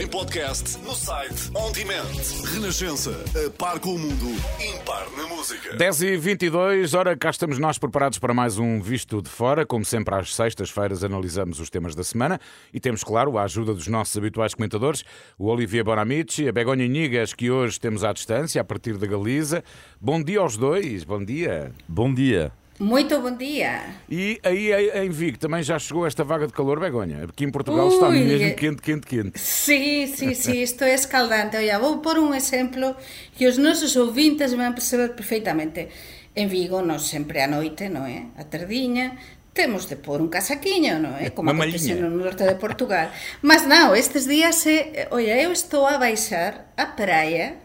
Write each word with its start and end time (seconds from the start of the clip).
Em 0.00 0.06
podcast, 0.06 0.78
no 0.84 0.94
site, 0.94 1.50
on 1.56 1.72
demand. 1.72 2.04
Renascença, 2.54 3.10
a 3.34 3.50
par 3.50 3.80
com 3.80 3.96
o 3.96 3.98
mundo, 3.98 4.26
impar 4.60 5.10
na 5.16 5.26
música. 5.26 5.74
10 5.74 6.02
e 6.02 6.16
22 6.16 6.94
ora 6.94 7.16
cá 7.16 7.30
estamos 7.30 7.58
nós 7.58 7.78
preparados 7.78 8.16
para 8.20 8.32
mais 8.32 8.60
um 8.60 8.80
Visto 8.80 9.20
de 9.20 9.28
Fora. 9.28 9.66
Como 9.66 9.84
sempre, 9.84 10.14
às 10.14 10.32
sextas-feiras 10.36 11.02
analisamos 11.02 11.58
os 11.58 11.68
temas 11.68 11.96
da 11.96 12.04
semana 12.04 12.40
e 12.72 12.78
temos, 12.78 13.02
claro, 13.02 13.36
a 13.36 13.42
ajuda 13.42 13.74
dos 13.74 13.88
nossos 13.88 14.16
habituais 14.16 14.54
comentadores, 14.54 15.04
o 15.36 15.48
Olivier 15.48 15.82
Bonamici, 15.82 16.46
a 16.46 16.52
Begonha 16.52 16.86
Nigas, 16.86 17.34
que 17.34 17.50
hoje 17.50 17.80
temos 17.80 18.04
à 18.04 18.12
distância, 18.12 18.60
a 18.60 18.64
partir 18.64 18.96
da 18.96 19.06
Galiza. 19.06 19.64
Bom 20.00 20.22
dia 20.22 20.38
aos 20.38 20.56
dois, 20.56 21.02
bom 21.02 21.24
dia. 21.24 21.72
Bom 21.88 22.14
dia. 22.14 22.52
Muito 22.80 23.20
bom 23.20 23.34
dia. 23.36 23.82
E 24.08 24.38
aí 24.44 24.70
em 25.04 25.10
Vigo 25.10 25.36
também 25.36 25.62
já 25.64 25.78
chegou 25.80 26.06
esta 26.06 26.22
vaga 26.22 26.46
de 26.46 26.52
calor, 26.52 26.78
Begonha. 26.78 27.24
Aqui 27.24 27.44
em 27.44 27.50
Portugal 27.50 27.88
está 27.88 28.06
Ui. 28.08 28.22
mesmo 28.22 28.54
quente, 28.54 28.80
quente, 28.80 29.04
quente. 29.06 29.38
Sí, 29.38 30.06
sí, 30.06 30.34
sí, 30.34 30.62
isto 30.62 30.84
é 30.84 30.94
escaldante. 30.94 31.56
Olha, 31.56 31.78
vou 31.80 31.98
pôr 31.98 32.18
un 32.18 32.32
exemplo 32.34 32.94
que 33.36 33.48
os 33.48 33.58
nosos 33.58 33.96
ouvintes 33.96 34.54
van 34.54 34.74
perceber 34.78 35.16
perfeitamente. 35.18 35.88
En 36.38 36.46
Vigo, 36.46 36.82
nós 36.82 37.02
sempre 37.10 37.42
a 37.42 37.50
noite, 37.50 37.90
non 37.90 38.06
é? 38.06 38.30
A 38.38 38.46
tardiña, 38.46 39.18
temos 39.50 39.90
de 39.90 39.98
pôr 39.98 40.22
un 40.22 40.30
casaquiño, 40.30 41.02
non 41.02 41.18
é? 41.18 41.34
Como 41.34 41.50
Unha 41.50 41.58
acontece 41.58 41.98
maliña. 41.98 42.06
no 42.06 42.14
norte 42.14 42.46
de 42.46 42.54
Portugal. 42.54 43.10
Mas 43.42 43.66
non, 43.66 43.90
estes 43.98 44.30
días, 44.30 44.54
é, 44.70 45.10
olha, 45.10 45.34
eu 45.34 45.50
estou 45.50 45.82
a 45.82 45.98
baixar 45.98 46.70
a 46.78 46.94
praia 46.94 47.58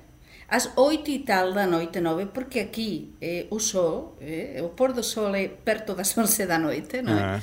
ás 0.54 0.70
oito 0.78 1.10
e 1.10 1.26
tal 1.26 1.50
da 1.50 1.66
noite, 1.66 1.98
nove, 1.98 2.30
porque 2.30 2.62
aquí 2.62 3.18
eh, 3.18 3.50
o 3.50 3.58
sol, 3.58 4.14
eh, 4.22 4.62
o 4.62 4.70
pôr 4.78 4.94
do 4.94 5.02
sol 5.02 5.34
é 5.34 5.50
perto 5.50 5.98
das 5.98 6.14
onze 6.22 6.46
da 6.46 6.62
noite, 6.62 7.02
non 7.02 7.18
é? 7.18 7.24
Ah. 7.26 7.40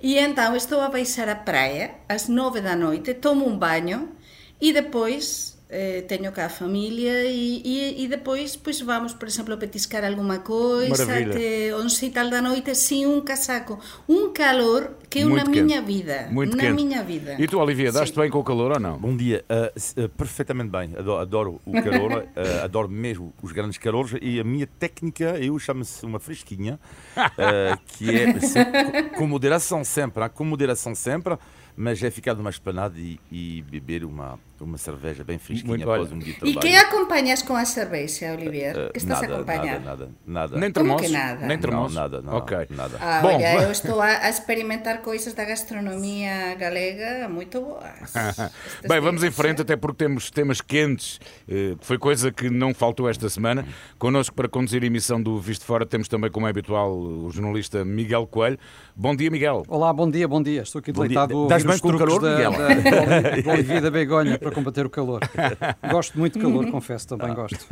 E 0.00 0.16
então 0.16 0.56
estou 0.56 0.80
a 0.80 0.88
baixar 0.88 1.28
a 1.28 1.44
praia 1.44 2.00
ás 2.08 2.32
nove 2.32 2.64
da 2.64 2.72
noite, 2.72 3.20
tomo 3.20 3.44
un 3.44 3.60
baño 3.60 4.16
e 4.56 4.72
depois 4.72 5.53
eh, 5.74 6.06
teño 6.06 6.30
cá 6.30 6.46
a 6.46 6.48
familia 6.48 7.26
e, 7.26 7.58
e, 7.66 8.04
e 8.04 8.08
depois 8.08 8.54
pois 8.56 8.78
vamos, 8.86 9.12
por 9.18 9.26
exemplo, 9.26 9.54
a 9.54 9.58
petiscar 9.58 10.04
alguma 10.06 10.38
coisa 10.46 11.04
Maravilha. 11.04 11.34
até 11.34 11.74
onze 11.74 12.06
e 12.06 12.10
tal 12.14 12.30
da 12.30 12.38
noite 12.40 12.74
sin 12.78 13.06
un 13.10 13.22
casaco. 13.26 13.80
Un 14.06 14.30
calor 14.32 15.02
que 15.10 15.20
eu 15.26 15.28
Muito 15.28 15.46
na 15.46 15.52
quente. 15.52 15.62
miña 15.66 15.80
vida. 15.82 16.28
Muito 16.30 16.56
na 16.56 16.62
quente. 16.62 16.78
miña 16.78 17.02
vida. 17.02 17.34
E 17.38 17.46
tu, 17.50 17.58
Olivier, 17.58 17.90
Sim. 17.92 17.98
daste 17.98 18.14
bem 18.16 18.30
com 18.30 18.38
o 18.38 18.44
calor 18.44 18.70
ou 18.72 18.80
não? 18.80 18.96
Bom 18.98 19.16
dia. 19.16 19.44
Uh, 19.50 20.04
uh, 20.04 20.08
perfeitamente 20.10 20.70
bem. 20.70 20.94
Adoro, 20.96 21.20
adoro 21.20 21.60
o 21.66 21.72
calor, 21.82 22.22
uh, 22.22 22.64
adoro 22.64 22.88
mesmo 22.88 23.34
os 23.42 23.50
grandes 23.50 23.78
calores 23.78 24.14
e 24.22 24.38
a 24.38 24.44
minha 24.44 24.66
técnica, 24.66 25.36
eu 25.42 25.58
chamo-se 25.58 26.06
uma 26.06 26.20
fresquinha, 26.20 26.78
uh, 27.16 27.78
que 27.86 28.10
é 28.14 28.38
se- 28.40 28.64
com, 28.64 29.18
com 29.18 29.26
moderação 29.26 29.82
sempre, 29.82 30.22
hein, 30.22 30.30
com 30.32 30.44
moderação 30.44 30.94
sempre, 30.94 31.36
mas 31.76 32.02
é 32.02 32.10
ficar 32.10 32.34
numa 32.34 32.50
esplanada 32.50 32.94
e, 32.98 33.18
e 33.32 33.62
beber 33.62 34.04
uma, 34.04 34.38
uma 34.64 34.78
cerveja 34.78 35.22
bem 35.24 35.38
fresquinha 35.38 35.68
Muito, 35.68 35.82
após 35.82 36.08
olha. 36.08 36.14
um 36.16 36.18
dia 36.18 36.32
de 36.34 36.38
E 36.38 36.52
trabalho. 36.52 36.60
que 36.60 36.76
acompanhas 36.76 37.42
com 37.42 37.54
a 37.56 37.64
cerveja, 37.64 38.32
Olivier? 38.32 38.76
Uh, 38.76 38.92
que 38.92 38.98
estás 38.98 39.20
nada, 39.22 39.32
a 39.32 39.36
acompanhar? 39.36 39.80
Nada, 39.80 39.80
nada, 39.80 40.08
nada. 40.26 40.58
Nem 40.58 40.72
que 40.72 41.08
nada? 41.08 41.46
Nem 41.46 41.56
Não, 41.56 41.60
termoços? 41.62 41.94
nada, 41.94 42.22
não, 42.22 42.34
Ok. 42.34 42.56
nada. 42.70 42.98
Ah, 43.00 43.20
Bom, 43.20 43.34
olha, 43.34 43.62
eu 43.62 43.70
estou 43.72 44.00
a, 44.00 44.28
experimentar 44.28 44.98
coisas 45.02 45.32
da 45.34 45.44
gastronomia 45.44 46.54
galega 46.58 47.28
muito 47.28 47.60
boas. 47.60 47.84
Estes 48.14 48.88
Bem, 48.88 49.00
vamos 49.00 49.22
em 49.22 49.30
frente, 49.30 49.58
é? 49.58 49.62
até 49.62 49.76
porque 49.76 49.98
temos 50.04 50.30
temas 50.30 50.60
quentes, 50.60 51.20
eh, 51.48 51.74
que 51.78 51.86
foi 51.86 51.98
coisa 51.98 52.30
que 52.32 52.48
não 52.50 52.72
faltou 52.74 53.08
esta 53.08 53.28
semana. 53.28 53.66
Connosco 53.98 54.34
para 54.34 54.48
conduzir 54.48 54.82
a 54.82 54.86
emissão 54.86 55.22
do 55.22 55.38
Visto 55.40 55.64
Fora 55.64 55.84
temos 55.86 56.08
também, 56.08 56.30
como 56.30 56.46
é 56.46 56.50
habitual, 56.50 56.92
o 56.98 57.30
jornalista 57.30 57.84
Miguel 57.84 58.26
Coelho. 58.26 58.58
Bom 58.96 59.14
dia, 59.14 59.30
Miguel. 59.30 59.64
Olá, 59.68 59.92
bom 59.92 60.10
dia, 60.10 60.26
bom 60.28 60.42
dia. 60.42 60.62
Estou 60.62 60.78
aqui 60.78 60.92
Bom 60.92 61.02
deleitado 61.02 61.46
Dás 61.48 61.64
bem 61.64 61.78
com 61.78 61.88
o 61.88 61.98
calor, 61.98 62.20
da, 62.20 62.30
Miguel? 62.36 62.52
da, 62.52 62.68
do 62.68 63.32
Oli- 63.34 63.42
do 63.42 63.50
Olivia 63.50 63.76
e 63.76 63.80
da 63.80 63.90
Begonha 63.90 64.38
para 64.38 64.50
combater 64.54 64.86
o 64.86 64.90
calor. 64.90 65.20
Gosto 65.90 66.18
muito 66.18 66.38
de 66.38 66.44
calor, 66.44 66.70
confesso, 66.70 67.08
também 67.08 67.34
gosto. 67.34 67.66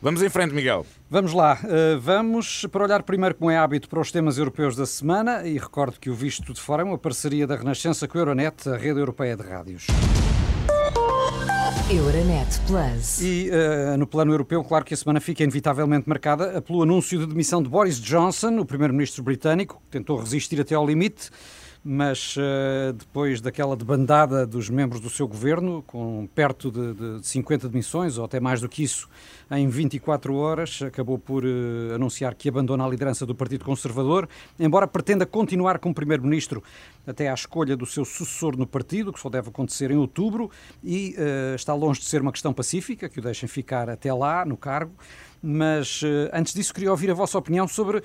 Vamos 0.00 0.22
em 0.22 0.28
frente, 0.28 0.54
Miguel. 0.54 0.86
Vamos 1.10 1.32
lá, 1.32 1.58
eh, 1.64 1.96
vamos 2.00 2.66
para 2.72 2.84
olhar 2.84 3.02
primeiro, 3.02 3.34
como 3.34 3.50
é 3.50 3.56
hábito, 3.56 3.88
para 3.88 4.00
os 4.00 4.10
temas 4.10 4.38
europeus 4.38 4.74
da 4.74 4.86
semana 4.86 5.46
e 5.46 5.58
recordo 5.58 5.98
que 6.00 6.10
o 6.10 6.14
Visto 6.14 6.52
de 6.52 6.60
Fora 6.60 6.82
é 6.82 6.84
uma 6.84 6.98
parceria 6.98 7.46
da 7.46 7.56
Renascença 7.56 8.08
com 8.08 8.18
a 8.18 8.20
Euronet, 8.20 8.68
a 8.68 8.76
rede 8.76 8.98
europeia 8.98 9.36
de 9.36 9.42
rádios. 9.42 9.86
Euronet 11.90 12.60
Plus. 12.66 13.20
E 13.20 13.50
eh, 13.52 13.96
no 13.98 14.06
plano 14.06 14.32
europeu, 14.32 14.64
claro 14.64 14.84
que 14.84 14.94
a 14.94 14.96
semana 14.96 15.20
fica 15.20 15.42
inevitavelmente 15.42 16.08
marcada 16.08 16.62
pelo 16.62 16.82
anúncio 16.82 17.18
de 17.18 17.26
demissão 17.26 17.62
de 17.62 17.68
Boris 17.68 18.00
Johnson, 18.00 18.58
o 18.58 18.64
primeiro-ministro 18.64 19.22
britânico, 19.22 19.82
que 19.84 19.98
tentou 19.98 20.18
resistir 20.18 20.58
até 20.60 20.74
ao 20.74 20.86
limite, 20.86 21.30
mas 21.84 22.34
eh, 22.38 22.92
depois 22.96 23.42
daquela 23.42 23.76
debandada 23.76 24.46
dos 24.46 24.70
membros 24.70 25.00
do 25.00 25.10
seu 25.10 25.28
governo, 25.28 25.82
com 25.86 26.26
perto 26.34 26.70
de, 26.70 27.18
de 27.20 27.26
50 27.26 27.68
demissões, 27.68 28.16
ou 28.16 28.24
até 28.24 28.40
mais 28.40 28.62
do 28.62 28.68
que 28.68 28.82
isso, 28.82 29.06
em 29.50 29.68
24 29.68 30.34
horas, 30.34 30.80
acabou 30.82 31.18
por 31.18 31.44
eh, 31.44 31.94
anunciar 31.94 32.34
que 32.34 32.48
abandona 32.48 32.84
a 32.84 32.88
liderança 32.88 33.26
do 33.26 33.34
Partido 33.34 33.64
Conservador, 33.64 34.28
embora 34.58 34.86
pretenda 34.86 35.26
continuar 35.26 35.78
como 35.78 35.94
primeiro-ministro 35.94 36.62
até 37.06 37.28
à 37.28 37.34
escolha 37.34 37.76
do 37.76 37.84
seu 37.84 38.04
sucessor 38.04 38.56
no 38.56 38.66
partido, 38.66 39.12
que 39.12 39.20
só 39.20 39.28
deve 39.28 39.48
acontecer 39.48 39.90
em 39.90 39.96
outubro, 39.96 40.50
e 40.82 41.14
eh, 41.16 41.54
está 41.54 41.74
longe 41.74 42.00
de 42.00 42.06
ser 42.06 42.22
uma 42.22 42.32
questão 42.32 42.52
pacífica, 42.52 43.08
que 43.08 43.18
o 43.18 43.22
deixem 43.22 43.48
ficar 43.48 43.90
até 43.90 44.12
lá, 44.12 44.44
no 44.44 44.56
cargo. 44.56 44.92
Mas 45.42 46.00
eh, 46.02 46.30
antes 46.32 46.54
disso, 46.54 46.72
queria 46.72 46.90
ouvir 46.90 47.10
a 47.10 47.14
vossa 47.14 47.36
opinião 47.36 47.68
sobre 47.68 48.02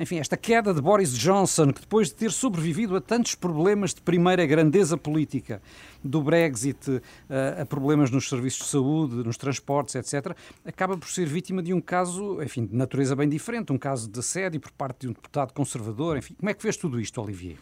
enfim, 0.00 0.18
esta 0.18 0.38
queda 0.38 0.72
de 0.72 0.80
Boris 0.80 1.12
Johnson, 1.12 1.70
que 1.70 1.82
depois 1.82 2.08
de 2.08 2.14
ter 2.14 2.32
sobrevivido 2.32 2.96
a 2.96 3.00
tantos 3.00 3.34
problemas 3.34 3.92
de 3.92 4.00
primeira 4.00 4.46
grandeza 4.46 4.96
política, 4.96 5.60
do 6.04 6.22
Brexit 6.22 7.00
eh, 7.30 7.62
a 7.62 7.66
problemas 7.66 8.10
nos 8.10 8.28
serviços 8.28 8.66
de 8.66 8.70
saúde, 8.70 9.16
nos 9.16 9.36
transportes, 9.36 9.94
etc., 9.94 10.36
acaba 10.64 10.96
por 10.96 11.08
ser 11.08 11.26
vítima 11.26 11.62
de 11.62 11.72
um 11.72 11.80
caso, 11.80 12.42
enfim, 12.42 12.66
de 12.66 12.76
natureza 12.76 13.16
bem 13.16 13.28
diferente, 13.28 13.72
um 13.72 13.78
caso 13.78 14.08
de 14.08 14.18
assédio 14.18 14.60
por 14.60 14.70
parte 14.72 15.00
de 15.00 15.08
um 15.08 15.12
deputado 15.12 15.52
conservador. 15.52 16.16
Enfim, 16.16 16.34
como 16.34 16.50
é 16.50 16.54
que 16.54 16.62
vês 16.62 16.76
tudo 16.76 17.00
isto, 17.00 17.20
Olivier? 17.20 17.56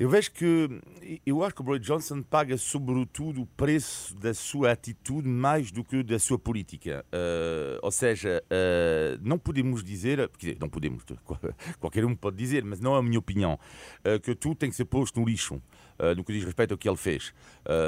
Eu 0.00 0.08
vejo 0.08 0.30
que 0.32 0.80
eu 1.26 1.44
acho 1.44 1.54
que 1.54 1.60
o 1.60 1.64
Boris 1.64 1.86
Johnson 1.86 2.22
paga 2.22 2.56
sobretudo 2.56 3.42
o 3.42 3.46
preço 3.46 4.16
da 4.16 4.32
sua 4.32 4.72
atitude 4.72 5.28
mais 5.28 5.70
do 5.70 5.84
que 5.84 6.02
da 6.02 6.18
sua 6.18 6.38
política. 6.38 7.04
Eh, 7.12 7.78
ou 7.82 7.90
seja, 7.90 8.42
eh, 8.48 9.18
não 9.20 9.38
podemos 9.38 9.84
dizer, 9.84 10.30
não 10.58 10.70
podemos, 10.70 11.04
qualquer 11.78 12.06
um 12.06 12.16
pode 12.16 12.38
dizer, 12.38 12.64
mas 12.64 12.80
não 12.80 12.96
é 12.96 12.98
a 12.98 13.02
minha 13.02 13.18
opinião, 13.18 13.58
eh, 14.02 14.18
que 14.18 14.34
tudo 14.34 14.54
tem 14.54 14.70
que 14.70 14.76
ser 14.76 14.86
posto 14.86 15.20
no 15.20 15.26
lixo. 15.26 15.60
no 16.16 16.24
que 16.24 16.32
diz 16.32 16.44
respeito 16.44 16.72
ao 16.72 16.78
que 16.78 16.88
ele 16.88 16.96
fez, 16.96 17.34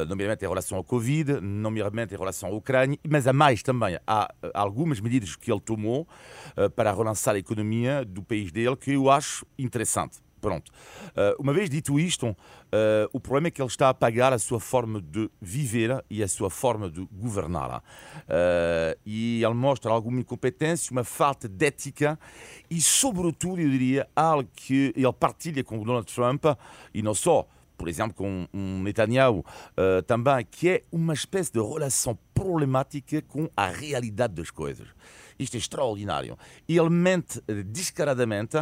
nomeadamente 0.06 0.44
em 0.44 0.48
relação 0.48 0.76
ao 0.76 0.84
Covid, 0.84 1.40
nomeadamente 1.40 2.14
em 2.14 2.18
relação 2.18 2.50
à 2.50 2.52
Ucrânia, 2.52 2.98
mas 3.08 3.26
há 3.26 3.32
mais 3.32 3.62
também. 3.62 3.98
Há 4.06 4.30
algumas 4.52 5.00
medidas 5.00 5.34
que 5.34 5.50
ele 5.50 5.62
tomou 5.62 6.06
para 6.76 6.92
relançar 6.92 7.36
a 7.36 7.38
economia 7.38 8.04
do 8.04 8.22
país 8.22 8.52
dele 8.52 8.76
que 8.76 8.92
eu 8.92 9.10
acho 9.10 9.46
interessante. 9.58 10.20
Pronto. 10.42 10.72
Uh, 11.10 11.40
uma 11.40 11.52
vez 11.52 11.70
dito 11.70 12.00
isto, 12.00 12.26
uh, 12.26 12.36
o 13.12 13.20
problema 13.20 13.46
é 13.46 13.50
que 13.52 13.62
ele 13.62 13.68
está 13.68 13.88
a 13.88 13.94
pagar 13.94 14.32
a 14.32 14.38
sua 14.40 14.58
forma 14.58 15.00
de 15.00 15.30
viver 15.40 16.04
e 16.10 16.20
a 16.20 16.26
sua 16.26 16.50
forma 16.50 16.90
de 16.90 17.06
governar. 17.12 17.78
Uh, 17.78 18.98
e 19.06 19.44
ele 19.44 19.54
mostra 19.54 19.92
alguma 19.92 20.18
incompetência, 20.18 20.90
uma 20.90 21.04
falta 21.04 21.48
de 21.48 21.64
ética 21.64 22.18
e, 22.68 22.82
sobretudo, 22.82 23.60
eu 23.60 23.70
diria, 23.70 24.08
algo 24.16 24.48
que 24.52 24.92
ele 24.96 25.12
partilha 25.12 25.62
com 25.62 25.78
Donald 25.78 26.12
Trump 26.12 26.44
e 26.92 27.02
não 27.02 27.14
só. 27.14 27.46
Por 27.78 27.88
exemplo, 27.88 28.14
com 28.14 28.48
um 28.52 28.82
Netanyahu 28.82 29.40
uh, 29.40 30.02
também, 30.02 30.44
que 30.50 30.68
é 30.68 30.82
uma 30.90 31.14
espécie 31.14 31.52
de 31.52 31.60
relação 31.60 32.18
problemática 32.34 33.22
com 33.22 33.48
a 33.56 33.68
realidade 33.68 34.34
das 34.34 34.50
coisas. 34.50 34.88
Isto 35.42 35.56
é 35.56 35.58
extraordinário. 35.58 36.38
Ele 36.68 36.90
mente 36.90 37.42
eh, 37.46 37.62
descaradamente 37.62 38.56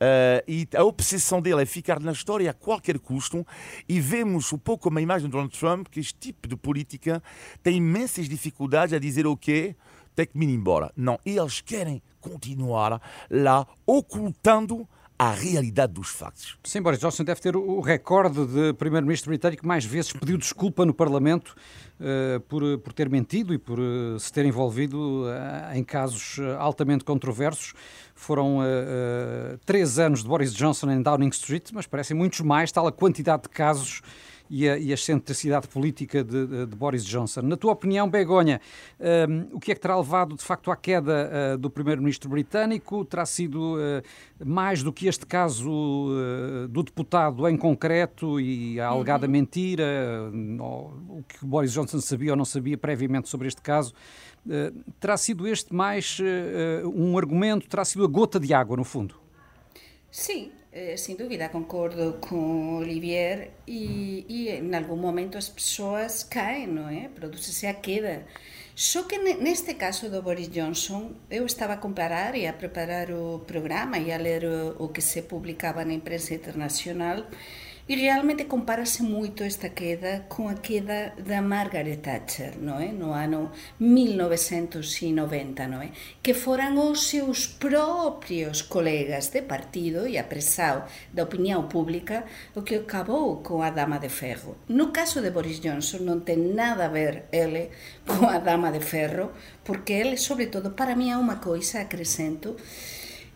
eh, 0.00 0.44
e 0.46 0.68
a 0.76 0.84
obsessão 0.84 1.40
dele 1.40 1.62
é 1.62 1.66
ficar 1.66 2.00
na 2.00 2.12
história 2.12 2.50
a 2.50 2.54
qualquer 2.54 2.98
custo 2.98 3.46
e 3.88 4.00
vemos 4.00 4.52
um 4.52 4.58
pouco 4.58 4.88
uma 4.88 5.00
imagem 5.00 5.26
de 5.26 5.32
Donald 5.32 5.56
Trump 5.58 5.88
que 5.88 6.00
este 6.00 6.14
tipo 6.18 6.48
de 6.48 6.56
política 6.56 7.22
tem 7.62 7.76
imensas 7.76 8.28
dificuldades 8.28 8.94
a 8.94 8.98
dizer 8.98 9.26
o 9.26 9.36
quê? 9.36 9.76
Tem 10.14 10.26
que 10.26 10.38
me 10.38 10.46
ir 10.46 10.54
embora. 10.54 10.92
Não, 10.96 11.18
eles 11.24 11.60
querem 11.60 12.02
continuar 12.20 13.00
lá 13.30 13.66
ocultando 13.86 14.88
à 15.18 15.30
realidade 15.30 15.92
dos 15.92 16.08
factos. 16.08 16.58
Sim, 16.64 16.82
Boris 16.82 16.98
Johnson 16.98 17.22
deve 17.22 17.40
ter 17.40 17.56
o 17.56 17.80
recorde 17.80 18.46
de 18.46 18.72
primeiro-ministro 18.74 19.30
britânico 19.30 19.62
que 19.62 19.68
mais 19.68 19.84
vezes 19.84 20.12
pediu 20.12 20.36
desculpa 20.36 20.84
no 20.84 20.92
Parlamento 20.92 21.54
uh, 22.00 22.40
por, 22.40 22.78
por 22.78 22.92
ter 22.92 23.08
mentido 23.08 23.54
e 23.54 23.58
por 23.58 23.78
uh, 23.78 24.18
se 24.18 24.32
ter 24.32 24.44
envolvido 24.44 25.22
uh, 25.24 25.74
em 25.74 25.84
casos 25.84 26.38
altamente 26.58 27.04
controversos. 27.04 27.74
Foram 28.16 28.58
três 29.66 29.98
anos 29.98 30.22
de 30.22 30.28
Boris 30.28 30.54
Johnson 30.54 30.88
em 30.92 31.02
Downing 31.02 31.30
Street, 31.30 31.70
mas 31.72 31.84
parecem 31.84 32.16
muitos 32.16 32.40
mais, 32.42 32.70
tal 32.70 32.86
a 32.86 32.92
quantidade 32.92 33.42
de 33.42 33.48
casos 33.48 34.02
e 34.48 34.68
a, 34.68 34.78
e 34.78 34.90
a 34.90 34.94
excentricidade 34.94 35.68
política 35.68 36.22
de, 36.22 36.66
de, 36.66 36.76
Boris 36.76 37.04
Johnson. 37.04 37.42
Na 37.42 37.56
tua 37.56 37.72
opinião, 37.72 38.08
Begonha, 38.08 38.60
um, 39.00 39.56
o 39.56 39.60
que 39.60 39.72
é 39.72 39.74
que 39.74 39.80
terá 39.80 39.96
levado 39.96 40.36
de 40.36 40.42
facto 40.42 40.70
à 40.70 40.76
queda 40.76 41.30
uh, 41.54 41.58
do 41.58 41.70
primeiro-ministro 41.70 42.28
britânico? 42.28 43.04
Terá 43.04 43.24
sido 43.24 43.76
uh, 43.76 44.02
mais 44.44 44.82
do 44.82 44.92
que 44.92 45.06
este 45.06 45.26
caso 45.26 45.70
uh, 45.70 46.68
do 46.68 46.82
deputado 46.82 47.48
em 47.48 47.56
concreto 47.56 48.38
e 48.38 48.78
a 48.78 48.88
alegada 48.88 49.26
uhum. 49.26 49.32
mentira, 49.32 49.84
o 51.08 51.22
que 51.26 51.44
Boris 51.44 51.72
Johnson 51.72 52.00
sabia 52.00 52.32
ou 52.32 52.36
não 52.36 52.44
sabia 52.44 52.76
previamente 52.76 53.28
sobre 53.28 53.48
este 53.48 53.62
caso? 53.62 53.94
terá 55.00 55.16
sido 55.16 55.48
este 55.48 55.74
mais 55.74 56.18
um 56.94 57.16
argumento, 57.16 57.66
terá 57.66 57.82
sido 57.82 58.04
a 58.04 58.06
gota 58.06 58.38
de 58.38 58.52
água, 58.52 58.76
no 58.76 58.84
fundo? 58.84 59.14
Sim, 60.10 60.52
Eh, 60.76 60.98
sin 60.98 61.16
dúvida, 61.16 61.52
concordo 61.52 62.20
con 62.20 62.74
Olivier 62.82 63.52
e, 63.64 64.26
e 64.28 64.58
en 64.58 64.74
algún 64.74 65.00
momento 65.00 65.38
as 65.38 65.46
persoas 65.46 66.26
caen, 66.26 66.74
non 66.74 66.90
é? 66.90 67.06
Producese 67.06 67.70
a 67.70 67.78
queda. 67.78 68.26
Só 68.74 69.06
que 69.06 69.22
neste 69.22 69.78
caso 69.78 70.10
do 70.10 70.18
Boris 70.18 70.50
Johnson, 70.50 71.14
eu 71.30 71.46
estaba 71.46 71.78
a 71.78 71.82
comparar 71.86 72.34
e 72.34 72.50
a 72.50 72.58
preparar 72.58 73.14
o 73.14 73.46
programa 73.46 74.02
e 74.02 74.10
a 74.10 74.18
ler 74.18 74.42
o, 74.42 74.74
o 74.82 74.90
que 74.90 74.98
se 74.98 75.22
publicaba 75.22 75.86
na 75.86 75.94
imprensa 75.94 76.34
internacional 76.34 77.22
E 77.86 77.96
realmente 77.96 78.48
compárase 78.48 79.04
moito 79.04 79.44
esta 79.44 79.76
queda 79.76 80.24
con 80.24 80.48
a 80.48 80.56
queda 80.56 81.12
da 81.20 81.44
Margaret 81.44 82.00
Thatcher, 82.00 82.56
non 82.56 82.80
é? 82.80 82.88
no 82.96 83.12
ano 83.12 83.52
1990, 83.76 85.68
non 85.68 85.84
é? 85.84 85.92
que 86.24 86.32
foran 86.32 86.80
os 86.80 87.12
seus 87.12 87.44
propios 87.44 88.64
colegas 88.64 89.28
de 89.36 89.44
partido 89.44 90.08
e 90.08 90.16
apresado 90.16 90.88
da 91.12 91.28
opinión 91.28 91.68
pública 91.68 92.24
o 92.56 92.64
que 92.64 92.80
acabou 92.80 93.44
con 93.44 93.60
a 93.60 93.68
Dama 93.68 94.00
de 94.00 94.08
Ferro. 94.08 94.56
No 94.64 94.88
caso 94.88 95.20
de 95.20 95.28
Boris 95.28 95.60
Johnson 95.60 96.08
non 96.08 96.24
ten 96.24 96.56
nada 96.56 96.88
a 96.88 96.94
ver 96.96 97.28
ele 97.36 97.68
con 98.08 98.32
a 98.32 98.40
Dama 98.40 98.72
de 98.72 98.80
Ferro, 98.80 99.36
porque 99.60 100.00
ele, 100.00 100.16
sobre 100.16 100.48
todo, 100.48 100.72
para 100.72 100.96
mí 100.96 101.12
é 101.12 101.20
unha 101.20 101.36
coisa, 101.36 101.84
acrescento, 101.84 102.56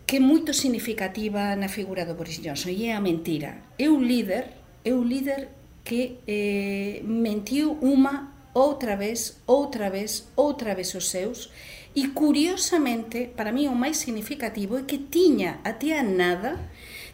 que 0.09 0.17
é 0.17 0.19
moito 0.19 0.51
significativa 0.55 1.55
na 1.55 1.69
figura 1.69 2.03
do 2.03 2.15
Boris 2.15 2.41
Johnson 2.41 2.69
e 2.69 2.87
é 2.89 2.95
a 2.95 2.99
mentira. 2.99 3.61
É 3.77 3.87
o 3.87 4.01
líder, 4.01 4.43
é 4.83 4.91
o 4.91 5.03
líder 5.03 5.49
que 5.85 6.17
eh, 6.25 6.99
mentiu 7.05 7.77
unha 7.77 8.33
outra 8.55 8.97
vez, 8.97 9.37
outra 9.45 9.87
vez, 9.93 10.25
outra 10.35 10.73
vez 10.73 10.95
os 10.95 11.13
seus 11.13 11.53
e 11.93 12.07
curiosamente, 12.07 13.29
para 13.37 13.51
mí 13.51 13.69
o 13.69 13.75
máis 13.77 13.97
significativo 14.01 14.81
é 14.81 14.83
que 14.89 14.97
tiña 14.97 15.61
até 15.63 15.99
a 15.99 16.01
nada 16.01 16.57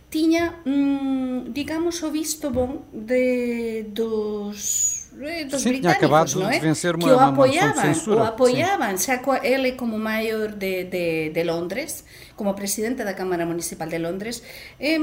tiña, 0.10 0.64
mm, 0.64 1.52
digamos, 1.52 2.00
o 2.00 2.10
visto 2.16 2.48
bon 2.48 2.88
de 2.96 3.92
dos 3.92 4.96
Eh, 5.22 5.46
dos 5.46 5.62
Sim, 5.62 5.70
británicos, 5.70 6.36
não 6.36 6.50
é? 6.50 6.60
vencer 6.60 6.96
uma, 6.96 7.08
que 7.08 7.14
o 7.14 7.20
apoiavam, 7.20 7.94
o 8.08 8.24
apoiavam, 8.24 8.98
xa 8.98 9.22
ele 9.44 9.72
como 9.74 9.98
maior 9.98 10.52
de, 10.52 10.84
de, 10.84 11.30
de 11.30 11.44
Londres, 11.44 12.04
como 12.36 12.56
presidente 12.56 13.08
da 13.08 13.16
Cámara 13.16 13.48
Municipal 13.48 13.88
de 13.90 14.00
Londres, 14.00 14.44
eh, 14.80 15.00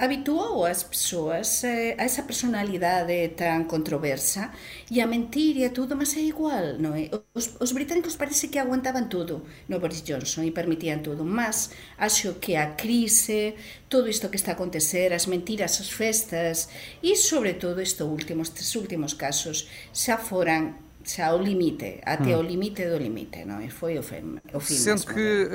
habituou 0.00 0.64
as 0.64 0.82
persoas 0.84 1.64
eh, 1.64 1.94
a 2.00 2.04
esa 2.08 2.24
personalidade 2.24 3.36
tan 3.36 3.68
controversa 3.68 4.50
e 4.88 5.00
a 5.00 5.06
mentir 5.06 5.60
e 5.60 5.64
a 5.68 5.70
tudo, 5.76 5.92
mas 5.94 6.16
é 6.16 6.24
igual, 6.24 6.80
non 6.80 6.96
é? 6.96 7.12
Os, 7.36 7.60
os 7.60 7.70
británicos 7.76 8.16
parece 8.16 8.48
que 8.48 8.58
aguantaban 8.58 9.12
todo 9.12 9.44
no 9.68 9.76
Boris 9.78 10.02
Johnson 10.02 10.42
e 10.48 10.56
permitían 10.56 11.04
todo, 11.04 11.22
mas 11.22 11.70
acho 12.00 12.40
que 12.40 12.56
a 12.56 12.74
crise, 12.74 13.54
todo 13.92 14.08
isto 14.08 14.32
que 14.32 14.40
está 14.40 14.52
a 14.52 14.56
acontecer, 14.56 15.12
as 15.12 15.28
mentiras, 15.28 15.80
as 15.80 15.92
festas 15.92 16.72
e, 17.04 17.14
sobre 17.14 17.54
todo, 17.54 17.84
estes 17.84 18.02
últimos, 18.02 18.50
tres 18.56 18.72
últimos 18.74 19.12
casos, 19.14 19.68
xa 19.92 20.16
foran 20.16 20.89
xa 21.04 21.34
o 21.34 21.42
limite, 21.42 22.00
até 22.04 22.36
hum. 22.36 22.40
o 22.40 22.42
limite 22.42 22.84
do 22.86 22.96
limite, 22.96 23.44
não 23.44 23.58
é? 23.60 23.68
Foi 23.68 23.98
o 23.98 24.02
fim, 24.02 24.38
o 24.52 24.60
fim 24.60 24.74
Sendo 24.74 24.98
mesmo, 24.98 25.14
que 25.14 25.48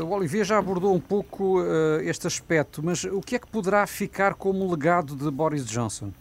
uh, 0.00 0.04
o 0.04 0.10
Olivier 0.10 0.44
já 0.44 0.58
abordou 0.58 0.94
um 0.94 1.00
pouco 1.00 1.60
uh, 1.60 2.00
este 2.02 2.26
aspecto, 2.26 2.82
mas 2.82 3.04
o 3.04 3.20
que 3.20 3.36
é 3.36 3.38
que 3.38 3.46
poderá 3.46 3.86
ficar 3.86 4.34
como 4.34 4.68
legado 4.70 5.14
de 5.14 5.30
Boris 5.30 5.66
Johnson? 5.66 6.12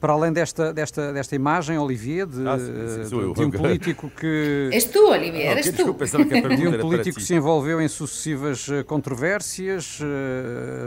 Para 0.00 0.14
além 0.14 0.32
desta, 0.32 0.72
desta, 0.72 1.12
desta 1.12 1.36
imagem, 1.36 1.78
Olivier, 1.78 2.26
de, 2.26 2.48
ah, 2.48 2.58
sim, 2.58 3.04
sim, 3.04 3.28
de, 3.28 3.34
de 3.34 3.44
um 3.44 3.50
político 3.52 4.10
que. 4.10 4.68
És 4.72 4.82
tu, 4.86 4.98
Olivier, 4.98 5.56
és 5.56 5.70
tu. 5.70 5.94
De 6.56 6.66
um 6.66 6.80
político 6.80 7.20
que 7.20 7.24
se 7.24 7.34
envolveu 7.36 7.80
em 7.80 7.86
sucessivas 7.86 8.68
eh, 8.68 8.82
controvérsias, 8.82 10.00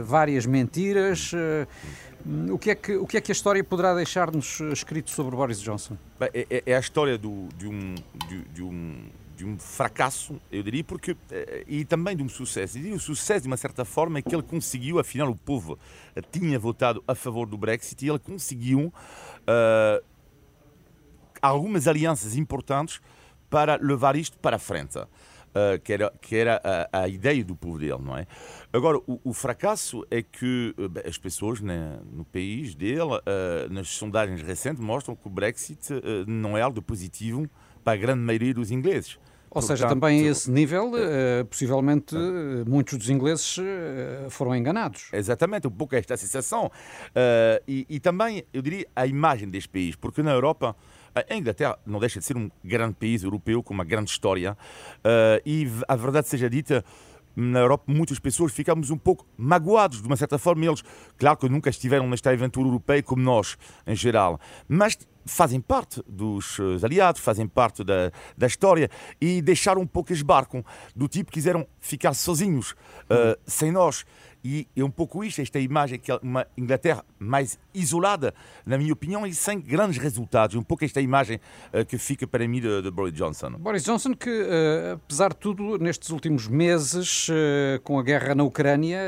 várias 0.04 0.44
mentiras. 0.44 1.32
O 2.50 2.58
que, 2.58 2.70
é 2.70 2.74
que, 2.74 2.96
o 2.96 3.06
que 3.06 3.16
é 3.16 3.20
que 3.20 3.30
a 3.30 3.34
história 3.34 3.62
poderá 3.62 3.94
deixar-nos 3.94 4.58
escrito 4.72 5.10
sobre 5.10 5.36
Boris 5.36 5.60
Johnson? 5.60 5.96
É, 6.18 6.46
é, 6.50 6.62
é, 6.66 6.76
a 6.76 6.80
história 6.80 7.16
do, 7.16 7.48
de, 7.56 7.68
um, 7.68 7.94
de, 8.28 8.40
de, 8.52 8.62
um, 8.64 9.08
de 9.36 9.44
um 9.44 9.56
fracasso, 9.56 10.40
eu 10.50 10.60
diria, 10.60 10.82
porque, 10.82 11.16
eh, 11.30 11.62
e 11.68 11.84
também 11.84 12.16
de 12.16 12.24
um 12.24 12.28
sucesso. 12.28 12.78
E 12.78 12.92
o 12.92 12.98
sucesso, 12.98 13.42
de 13.42 13.46
uma 13.46 13.56
certa 13.56 13.84
forma, 13.84 14.18
é 14.18 14.22
que 14.22 14.34
ele 14.34 14.42
conseguiu, 14.42 14.98
afinal, 14.98 15.30
o 15.30 15.36
povo 15.36 15.78
eh, 16.16 16.20
tinha 16.20 16.58
votado 16.58 17.04
a 17.06 17.14
favor 17.14 17.46
do 17.46 17.56
Brexit 17.56 18.04
e 18.04 18.08
ele 18.08 18.18
conseguiu 18.18 18.80
uh, 18.90 20.04
algumas 21.40 21.86
alianças 21.86 22.36
importantes 22.36 23.00
para 23.48 23.76
levar 23.76 24.16
isto 24.16 24.36
para 24.38 24.56
a 24.56 24.58
frente. 24.58 24.98
Uh, 25.56 25.80
que 25.80 25.90
era, 25.90 26.12
que 26.20 26.36
era 26.36 26.60
a, 26.92 27.04
a, 27.04 27.08
ideia 27.08 27.42
do 27.42 27.56
povo 27.56 27.78
dele, 27.78 27.96
não 27.98 28.14
é? 28.14 28.26
Agora, 28.70 28.98
o, 29.06 29.18
o 29.24 29.32
fracasso 29.32 30.06
é 30.10 30.20
que 30.20 30.74
uh, 30.76 31.08
as 31.08 31.16
pessoas 31.16 31.62
né, 31.62 31.98
no 32.12 32.26
país 32.26 32.74
dele, 32.74 33.00
uh, 33.00 33.72
nas 33.72 33.88
sondagens 33.88 34.42
recentes, 34.42 34.84
mostram 34.84 35.16
que 35.16 35.26
o 35.26 35.30
Brexit 35.30 35.94
não 36.26 36.58
é 36.58 36.60
algo 36.60 36.82
positivo 36.82 37.48
para 37.82 37.94
a 37.94 37.96
grande 37.96 38.20
maioria 38.20 38.52
dos 38.52 38.70
ingleses. 38.70 39.14
Ou 39.48 39.62
Portanto, 39.62 39.78
seja, 39.78 39.88
também 39.88 40.26
a 40.26 40.30
esse 40.30 40.50
nível, 40.50 40.92
possivelmente 41.48 42.14
muitos 42.66 42.98
dos 42.98 43.08
ingleses 43.08 43.56
foram 44.28 44.54
enganados. 44.54 45.08
Exatamente, 45.10 45.66
um 45.66 45.70
pouco 45.70 45.96
esta 45.96 46.16
sensação. 46.18 46.70
E, 47.66 47.86
e 47.88 47.98
também, 47.98 48.44
eu 48.52 48.60
diria, 48.60 48.86
a 48.94 49.06
imagem 49.06 49.48
deste 49.48 49.70
país, 49.70 49.96
porque 49.96 50.22
na 50.22 50.32
Europa 50.32 50.76
a 51.16 51.34
Inglaterra 51.34 51.78
não 51.86 51.98
deixa 51.98 52.18
de 52.18 52.26
ser 52.26 52.36
um 52.36 52.50
grande 52.62 52.94
país 52.94 53.22
europeu 53.22 53.62
com 53.62 53.72
uma 53.72 53.84
grande 53.84 54.10
história 54.10 54.52
uh, 54.52 55.40
e 55.46 55.66
a 55.88 55.96
verdade 55.96 56.28
seja 56.28 56.50
dita, 56.50 56.84
na 57.34 57.60
Europa 57.60 57.84
muitas 57.86 58.18
pessoas 58.18 58.52
ficamos 58.52 58.90
um 58.90 58.98
pouco 58.98 59.26
magoados, 59.36 60.00
de 60.00 60.06
uma 60.06 60.16
certa 60.16 60.38
forma. 60.38 60.64
Eles, 60.64 60.82
claro 61.16 61.36
que 61.36 61.48
nunca 61.48 61.70
estiveram 61.70 62.08
nesta 62.08 62.30
aventura 62.30 62.68
europeia 62.68 63.02
como 63.02 63.22
nós, 63.22 63.56
em 63.86 63.94
geral, 63.94 64.40
mas 64.68 64.98
fazem 65.26 65.60
parte 65.60 66.02
dos 66.06 66.58
eh, 66.60 66.84
aliados, 66.84 67.20
fazem 67.20 67.48
parte 67.48 67.82
da, 67.82 68.12
da 68.38 68.46
história 68.46 68.88
e 69.20 69.42
deixaram 69.42 69.82
um 69.82 69.86
pouco 69.86 70.12
esbarcam, 70.12 70.64
do 70.94 71.08
tipo 71.08 71.32
quiseram 71.32 71.66
ficar 71.80 72.14
sozinhos, 72.14 72.72
uh, 73.10 73.36
sem 73.44 73.72
nós. 73.72 74.04
E 74.48 74.68
é 74.76 74.84
um 74.84 74.90
pouco 74.90 75.24
isto, 75.24 75.42
esta 75.42 75.58
imagem 75.58 75.98
que 75.98 76.12
é 76.12 76.18
uma 76.22 76.46
Inglaterra 76.56 77.04
mais 77.18 77.58
isolada, 77.74 78.32
na 78.64 78.78
minha 78.78 78.92
opinião, 78.92 79.26
e 79.26 79.34
sem 79.34 79.60
grandes 79.60 79.98
resultados. 79.98 80.54
Um 80.54 80.62
pouco 80.62 80.84
esta 80.84 81.00
imagem 81.00 81.40
uh, 81.74 81.84
que 81.84 81.98
fica 81.98 82.28
para 82.28 82.46
mim 82.46 82.60
de, 82.60 82.80
de, 82.80 82.88
Boris 82.92 83.12
Johnson. 83.12 83.50
Boris 83.58 83.82
Johnson, 83.82 84.14
que 84.14 84.30
uh, 84.30 84.94
apesar 85.04 85.30
de 85.30 85.38
tudo, 85.38 85.78
nestes 85.78 86.10
últimos 86.10 86.46
meses, 86.46 87.28
uh, 87.28 87.80
com 87.82 87.98
a 87.98 88.04
guerra 88.04 88.36
na 88.36 88.44
Ucrânia, 88.44 89.00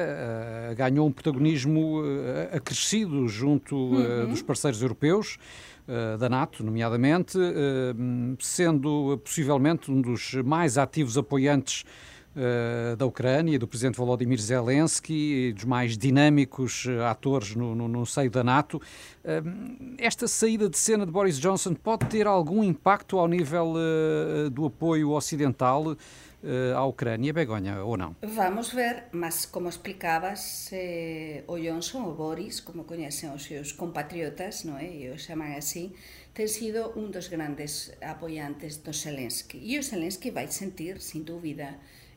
ganhou 0.77 1.07
um 1.07 1.13
protagonismo 1.13 2.03
acrescido 2.53 3.29
junto 3.29 3.77
uhum. 3.77 4.29
dos 4.29 4.43
parceiros 4.43 4.83
europeus 4.83 5.39
da 6.19 6.29
NATO, 6.29 6.65
nomeadamente, 6.65 7.39
sendo 8.41 9.19
possivelmente 9.25 9.91
um 9.91 10.01
dos 10.01 10.35
mais 10.45 10.77
ativos 10.77 11.17
apoiantes 11.17 11.85
uh, 12.39 12.97
da 12.97 13.05
Ucrânia, 13.05 13.59
do 13.59 13.67
presidente 13.67 13.97
Volodymyr 13.97 14.41
Zelensky 14.41 15.53
dos 15.53 15.65
mais 15.65 15.99
dinâmicos 15.99 16.85
uh, 16.87 17.03
atores 17.03 17.55
no, 17.55 17.75
no, 17.75 17.89
no, 17.89 18.07
seio 18.07 18.31
da 18.31 18.45
NATO. 18.45 18.77
Uh, 18.79 19.97
esta 19.99 20.29
saída 20.29 20.69
de 20.69 20.79
cena 20.79 21.05
de 21.05 21.13
Boris 21.13 21.39
Johnson 21.39 21.75
pode 21.75 22.07
ter 22.07 22.27
algum 22.27 22.63
impacto 22.63 23.19
ao 23.19 23.27
nível 23.27 23.75
do 24.53 24.67
apoio 24.67 25.11
ocidental? 25.11 25.97
à 26.73 26.85
Ucrânia, 26.85 27.33
Begonha, 27.33 27.83
ou 27.83 27.97
não? 27.97 28.15
Vamos 28.23 28.73
ver, 28.73 29.07
mas 29.11 29.45
como 29.45 29.69
explicabas, 29.69 30.71
eh, 30.73 31.43
o 31.49 31.59
Johnson, 31.59 32.05
o 32.05 32.15
Boris, 32.15 32.61
como 32.61 32.85
conhecem 32.85 33.29
os 33.35 33.43
seus 33.43 33.73
compatriotas, 33.73 34.63
não 34.63 34.79
é? 34.79 34.89
E 34.89 35.11
o 35.11 35.19
chamam 35.19 35.57
assim, 35.57 35.93
tem 36.33 36.47
sido 36.47 36.93
um 36.97 37.11
dos 37.11 37.27
grandes 37.27 37.91
apoiantes 38.01 38.77
do 38.77 38.93
Zelensky. 38.93 39.59
E 39.61 39.77
o 39.81 39.83
Zelensky 39.83 40.31
vai 40.31 40.47
sentir, 40.47 41.01
sem 41.01 41.25
dúvida, 41.25 41.77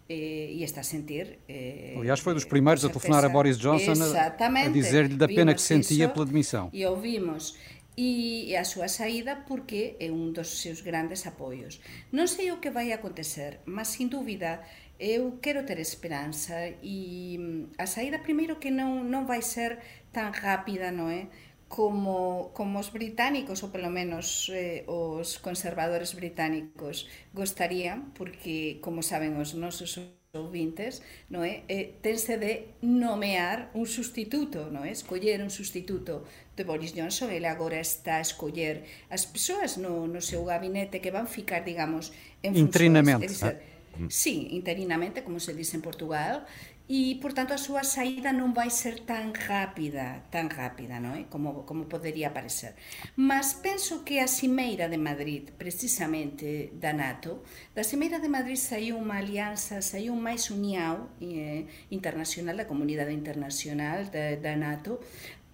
e 0.10 0.64
está 0.64 0.82
a 0.82 0.84
sentir. 0.84 1.40
Eh, 1.48 1.96
Aliás, 1.98 2.20
foi 2.20 2.34
dos 2.34 2.46
primeiros 2.46 2.84
a 2.84 2.90
telefonar 2.90 3.24
a 3.26 3.30
Boris 3.30 3.58
Johnson 3.58 3.94
a, 4.16 4.66
a 4.66 4.68
dizer-lhe 4.70 5.16
da 5.16 5.28
pena 5.28 5.54
que 5.54 5.62
sentia 5.62 6.10
pela 6.10 6.26
demissão. 6.26 6.70
E 6.74 6.86
ouvimos 6.86 7.58
e 7.98 8.56
a 8.56 8.64
súa 8.64 8.88
saída 8.88 9.44
porque 9.48 9.96
é 10.00 10.10
un 10.10 10.32
dos 10.32 10.62
seus 10.62 10.82
grandes 10.82 11.28
apoios. 11.28 11.84
Non 12.16 12.26
sei 12.26 12.50
o 12.52 12.64
que 12.64 12.72
vai 12.72 12.96
acontecer, 12.96 13.60
mas 13.68 13.94
sin 13.94 14.08
dúbida 14.08 14.64
eu 15.02 15.40
quero 15.42 15.66
ter 15.66 15.80
esperanza 15.80 16.56
e 16.82 17.36
mm, 17.38 17.76
a 17.78 17.86
saída 17.86 18.22
primeiro 18.22 18.62
que 18.62 18.72
non, 18.72 19.10
non 19.10 19.28
vai 19.28 19.42
ser 19.44 19.82
tan 20.16 20.32
rápida, 20.32 20.94
non 20.94 21.12
é? 21.12 21.28
como, 21.72 22.52
como 22.52 22.84
os 22.84 22.92
británicos, 22.92 23.64
ou 23.64 23.72
pelo 23.72 23.88
menos 23.88 24.52
eh, 24.52 24.84
os 24.92 25.40
conservadores 25.40 26.12
británicos, 26.12 27.08
gostarían, 27.32 28.12
porque, 28.12 28.84
como 28.84 29.00
saben 29.00 29.40
os 29.40 29.56
nosos 29.56 29.96
ouvintes, 30.36 31.00
non 31.32 31.48
é? 31.48 31.64
Eh, 31.72 31.96
tense 32.04 32.36
de 32.36 32.76
nomear 32.84 33.72
un 33.72 33.88
sustituto, 33.88 34.68
non 34.68 34.84
é? 34.84 34.92
Escoller 34.92 35.40
un 35.40 35.48
sustituto 35.48 36.28
de 36.60 36.68
Boris 36.68 36.92
Johnson, 36.92 37.32
ele 37.32 37.48
agora 37.48 37.80
está 37.80 38.20
a 38.20 38.24
escoller 38.24 38.84
as 39.08 39.24
persoas 39.24 39.80
no, 39.80 40.12
no 40.12 40.20
seu 40.20 40.44
gabinete 40.44 41.00
que 41.00 41.16
van 41.16 41.32
ficar, 41.32 41.64
digamos, 41.64 42.12
en 42.44 42.52
funcións, 42.52 42.68
Intrinamente, 42.68 43.32
funções, 43.32 43.64
dizer. 43.64 43.72
Sí, 44.10 44.48
interinamente, 44.52 45.24
como 45.24 45.40
se 45.40 45.54
dice 45.54 45.76
en 45.76 45.84
Portugal, 45.84 46.46
e, 46.92 47.16
portanto, 47.24 47.56
a 47.56 47.64
súa 47.66 47.88
saída 47.88 48.36
non 48.36 48.52
vai 48.52 48.68
ser 48.68 49.08
tan 49.08 49.32
rápida, 49.32 50.28
tan 50.28 50.52
rápida, 50.52 51.00
non 51.00 51.16
é? 51.16 51.24
Como, 51.32 51.64
como 51.64 51.88
podería 51.88 52.36
parecer. 52.36 52.76
Mas 53.16 53.56
penso 53.56 54.04
que 54.04 54.20
a 54.20 54.28
Cimeira 54.28 54.92
de 54.92 55.00
Madrid, 55.00 55.56
precisamente 55.56 56.76
da 56.76 56.92
NATO, 56.92 57.48
da 57.72 57.88
Cimeira 57.88 58.20
de 58.20 58.28
Madrid 58.28 58.60
saiu 58.60 59.00
unha 59.00 59.24
alianza, 59.24 59.80
saiu 59.80 60.12
máis 60.20 60.52
união 60.52 61.16
eh, 61.24 61.64
internacional, 61.96 62.60
da 62.60 62.68
comunidade 62.68 63.16
internacional 63.16 64.12
da, 64.12 64.36
da 64.36 64.60
NATO, 64.60 65.00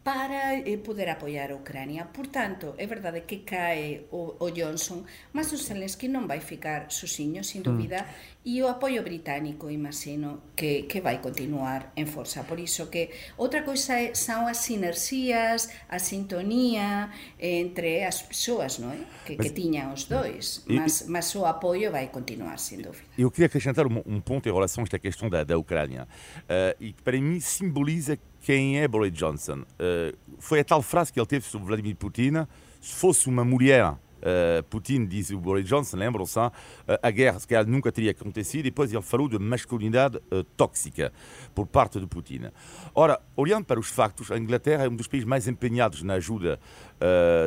para 0.08 0.56
eh, 0.56 0.80
poder 0.80 1.12
apoiar 1.12 1.52
a 1.52 1.60
Ucrania. 1.60 2.08
Por 2.08 2.32
tanto, 2.32 2.80
é 2.80 2.88
verdade 2.88 3.28
que 3.28 3.44
cae 3.44 4.08
o, 4.10 4.40
o 4.40 4.48
Johnson, 4.56 5.04
mas 5.36 5.52
o 5.52 5.58
Zelensky 5.60 6.08
non 6.08 6.32
vai 6.32 6.40
ficar 6.40 6.88
sozinho, 6.88 7.44
sin 7.44 7.60
mm. 7.60 7.68
dúbida, 7.68 8.00
mm. 8.08 8.37
E 8.48 8.64
o 8.64 8.68
apoio 8.70 9.04
británico, 9.04 9.70
imagino, 9.70 10.56
que, 10.56 10.84
que 10.84 11.02
vai 11.02 11.20
continuar 11.20 11.92
en 11.98 12.08
forza. 12.08 12.48
Por 12.48 12.64
iso 12.64 12.88
que 12.88 13.12
outra 13.36 13.68
coisa 13.68 14.00
é, 14.00 14.16
son 14.16 14.48
as 14.48 14.64
sinerxias, 14.64 15.68
a 15.92 16.00
sintonía 16.00 17.12
entre 17.44 18.08
as 18.08 18.24
persoas, 18.24 18.80
non 18.80 18.96
é? 18.96 19.04
Que, 19.28 19.36
mas, 19.36 19.44
que 19.44 19.52
tiñan 19.52 19.92
os 19.92 20.08
dois, 20.08 20.64
mas, 20.64 21.04
e, 21.04 21.12
mas 21.12 21.28
o 21.36 21.44
apoio 21.44 21.92
vai 21.92 22.08
continuar, 22.08 22.56
sin 22.56 22.80
dúvida. 22.80 23.04
Eu 23.20 23.28
queria 23.28 23.52
acrescentar 23.52 23.84
um, 23.84 24.00
um 24.08 24.24
ponto 24.24 24.48
em 24.48 24.54
relação 24.56 24.80
a 24.80 24.88
esta 24.88 24.96
questão 24.96 25.28
da, 25.28 25.44
da 25.44 25.60
Ucrânia, 25.60 26.08
uh, 26.48 26.72
e 26.80 26.96
que 26.96 27.04
para 27.04 27.20
mim 27.20 27.44
simboliza 27.44 28.16
quem 28.40 28.80
é 28.80 28.88
Boris 28.88 29.12
Johnson. 29.12 29.68
Uh, 29.76 30.16
foi 30.40 30.62
a 30.62 30.64
tal 30.64 30.80
frase 30.80 31.12
que 31.12 31.20
ele 31.20 31.28
teve 31.28 31.44
sobre 31.44 31.68
Vladimir 31.68 32.00
Putin: 32.00 32.48
se 32.80 32.96
fosse 32.96 33.28
uma 33.28 33.44
mulher, 33.44 33.92
uh, 34.18 34.64
Putin, 34.70 35.06
diz 35.06 35.30
o 35.30 35.40
Boris 35.40 35.66
Johnson, 35.66 35.98
lembram-se, 35.98 36.40
uh, 36.40 36.52
a 37.02 37.12
guerra 37.12 37.40
se 37.40 37.48
calhar 37.48 37.68
nunca 37.68 37.92
teria 37.92 38.12
acontecido. 38.12 38.62
E 38.62 38.64
depois 38.64 38.92
ele 38.92 39.02
falou 39.02 39.28
de 39.28 39.40
masculinidade 39.40 40.20
tóxica 40.56 41.12
por 41.54 41.68
parte 41.68 42.00
de 42.00 42.08
Putin. 42.08 42.50
Ora, 42.94 43.20
olhando 43.36 43.66
para 43.66 43.80
os 43.80 43.90
factos, 43.90 44.32
a 44.32 44.38
Inglaterra 44.38 44.86
é 44.86 44.90
um 44.90 44.96
dos 44.96 45.08
países 45.08 45.28
mais 45.28 45.48
empenhados 45.48 46.04
na 46.04 46.16
ajuda 46.16 46.60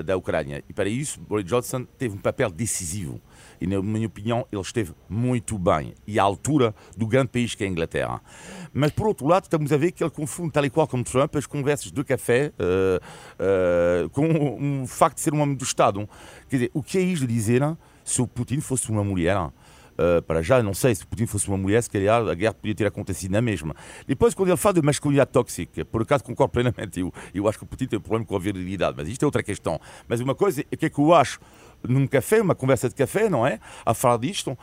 da 0.04 0.16
Ucrânia. 0.16 0.62
E 0.68 0.72
para 0.72 0.88
isso, 0.88 1.20
Boris 1.20 1.44
Johnson 1.44 1.84
teve 1.98 2.14
um 2.14 2.18
papel 2.18 2.50
decisivo 2.50 3.20
e, 3.60 3.66
na 3.66 3.82
minha 3.82 4.06
opinião, 4.06 4.46
ele 4.50 4.62
esteve 4.62 4.92
muito 5.08 5.58
bem 5.58 5.94
e 6.06 6.18
à 6.18 6.22
altura 6.22 6.74
do 6.96 7.06
grande 7.06 7.28
país 7.28 7.54
que 7.54 7.64
é 7.64 7.66
a 7.66 7.70
Inglaterra. 7.70 8.20
Mas, 8.72 8.90
por 8.92 9.06
outro 9.06 9.26
lado, 9.26 9.44
estamos 9.44 9.72
a 9.72 9.76
ver 9.76 9.92
que 9.92 10.02
ele 10.02 10.10
confunde, 10.10 10.52
tal 10.52 10.64
e 10.64 10.70
qual 10.70 10.86
como 10.86 11.04
Trump, 11.04 11.36
as 11.36 11.46
conversas 11.46 11.92
de 11.92 12.04
café 12.04 12.52
uh, 12.58 14.04
uh, 14.04 14.10
com 14.10 14.82
o 14.82 14.86
facto 14.86 15.16
de 15.16 15.22
ser 15.22 15.34
um 15.34 15.40
homem 15.40 15.56
do 15.56 15.64
Estado. 15.64 16.08
Quer 16.48 16.56
dizer, 16.56 16.70
o 16.72 16.82
que 16.82 16.98
é 16.98 17.00
isto 17.00 17.26
de 17.26 17.34
dizer 17.34 17.62
se 18.04 18.22
o 18.22 18.26
Putin 18.26 18.60
fosse 18.60 18.90
uma 18.90 19.04
mulher? 19.04 19.36
Uh, 20.00 20.22
para 20.22 20.40
já, 20.40 20.62
não 20.62 20.72
sei 20.72 20.94
se 20.94 21.06
Putin 21.06 21.26
fosse 21.26 21.46
uma 21.46 21.58
mulher, 21.58 21.82
se 21.82 21.90
calhar 21.90 22.26
a 22.26 22.34
guerra 22.34 22.54
podia 22.54 22.74
ter 22.74 22.86
acontecido 22.86 23.32
na 23.32 23.42
mesma. 23.42 23.76
Depois, 24.06 24.32
quando 24.32 24.48
ele 24.48 24.56
fala 24.56 24.74
de 24.74 24.82
masculinidade 24.82 25.30
tóxica, 25.30 25.84
por 25.84 26.00
acaso 26.00 26.24
concordo 26.24 26.52
plenamente, 26.52 27.00
eu, 27.00 27.12
eu 27.34 27.46
acho 27.46 27.58
que 27.58 27.64
o 27.64 27.66
Putin 27.66 27.86
tem 27.86 27.98
um 27.98 28.02
problema 28.02 28.24
com 28.24 28.34
a 28.34 28.38
virilidade, 28.38 28.96
mas 28.96 29.08
isto 29.08 29.22
é 29.22 29.26
outra 29.26 29.42
questão. 29.42 29.78
Mas 30.08 30.20
uma 30.20 30.34
coisa, 30.34 30.62
o 30.62 30.76
que 30.76 30.86
é 30.86 30.88
que 30.88 30.98
eu 30.98 31.12
acho 31.12 31.38
num 31.88 32.06
café, 32.06 32.40
uma 32.40 32.54
conversa 32.54 32.88
de 32.88 32.94
café, 32.94 33.28
não 33.28 33.46
é? 33.46 33.58
A 33.84 33.94
falar 33.94 34.18
disto, 34.18 34.52
uh, 34.52 34.58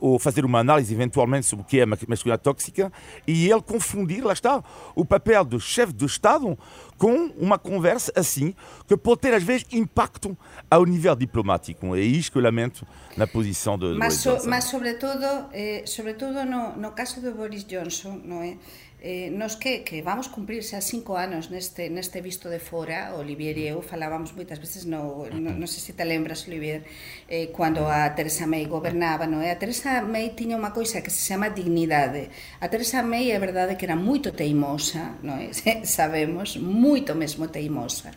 ou 0.00 0.18
fazer 0.18 0.44
uma 0.44 0.60
análise 0.60 0.92
eventualmente 0.92 1.46
sobre 1.46 1.64
o 1.64 1.66
que 1.66 1.80
é 1.80 1.82
a 1.82 1.86
masculinidade 1.86 2.42
tóxica, 2.42 2.92
e 3.26 3.50
ele 3.50 3.62
confundir, 3.62 4.24
lá 4.24 4.32
está, 4.32 4.62
o 4.94 5.04
papel 5.04 5.44
do 5.44 5.60
chefe 5.60 5.92
do 5.92 6.06
Estado 6.06 6.56
com 6.98 7.30
uma 7.38 7.58
conversa 7.58 8.12
assim, 8.16 8.54
que 8.86 8.96
pode 8.96 9.20
ter 9.20 9.34
às 9.34 9.42
vezes 9.42 9.66
impacto 9.72 10.36
ao 10.70 10.84
nível 10.84 11.14
diplomático. 11.14 11.94
É 11.94 12.00
isto 12.00 12.32
que 12.32 12.38
eu 12.38 12.42
lamento 12.42 12.86
na 13.16 13.26
posição 13.26 13.78
de, 13.78 13.94
mas, 13.98 14.14
so, 14.14 14.38
mas 14.46 14.64
sobretudo, 14.64 15.48
eh, 15.52 15.82
sobretudo 15.86 16.44
no, 16.44 16.76
no 16.76 16.92
caso 16.92 17.20
de 17.20 17.30
Boris 17.30 17.64
Johnson, 17.64 18.20
não 18.24 18.42
é? 18.42 18.56
Eh, 18.98 19.28
nos 19.30 19.56
que, 19.56 19.84
que 19.84 20.00
vamos 20.00 20.26
cumprir 20.32 20.64
xa 20.64 20.80
cinco 20.80 21.20
anos 21.20 21.52
neste, 21.52 21.92
neste 21.92 22.24
visto 22.24 22.48
de 22.48 22.56
fora, 22.56 23.12
Olivier 23.12 23.60
e 23.60 23.68
eu 23.68 23.84
falábamos 23.84 24.32
moitas 24.32 24.56
veces, 24.56 24.88
no, 24.88 25.28
no, 25.28 25.52
non 25.52 25.68
sei 25.68 25.84
se 25.84 25.92
te 25.92 26.00
lembras, 26.08 26.48
Olivier, 26.48 26.80
eh, 27.28 27.52
cando 27.52 27.84
a 27.92 28.08
Teresa 28.16 28.48
May 28.48 28.64
gobernaba, 28.64 29.28
non? 29.28 29.44
e 29.44 29.52
eh, 29.52 29.54
a 29.54 29.60
Teresa 29.60 30.00
May 30.00 30.32
tiña 30.32 30.56
unha 30.56 30.72
coisa 30.72 31.04
que 31.04 31.12
se 31.12 31.28
chama 31.28 31.52
dignidade. 31.52 32.32
A 32.56 32.72
Teresa 32.72 33.04
May 33.04 33.36
é 33.36 33.38
verdade 33.38 33.76
que 33.76 33.84
era 33.84 34.00
moito 34.00 34.32
teimosa, 34.32 35.20
no? 35.20 35.36
Eh, 35.36 35.52
sabemos, 35.84 36.56
moito 36.56 37.12
mesmo 37.12 37.52
teimosa. 37.52 38.16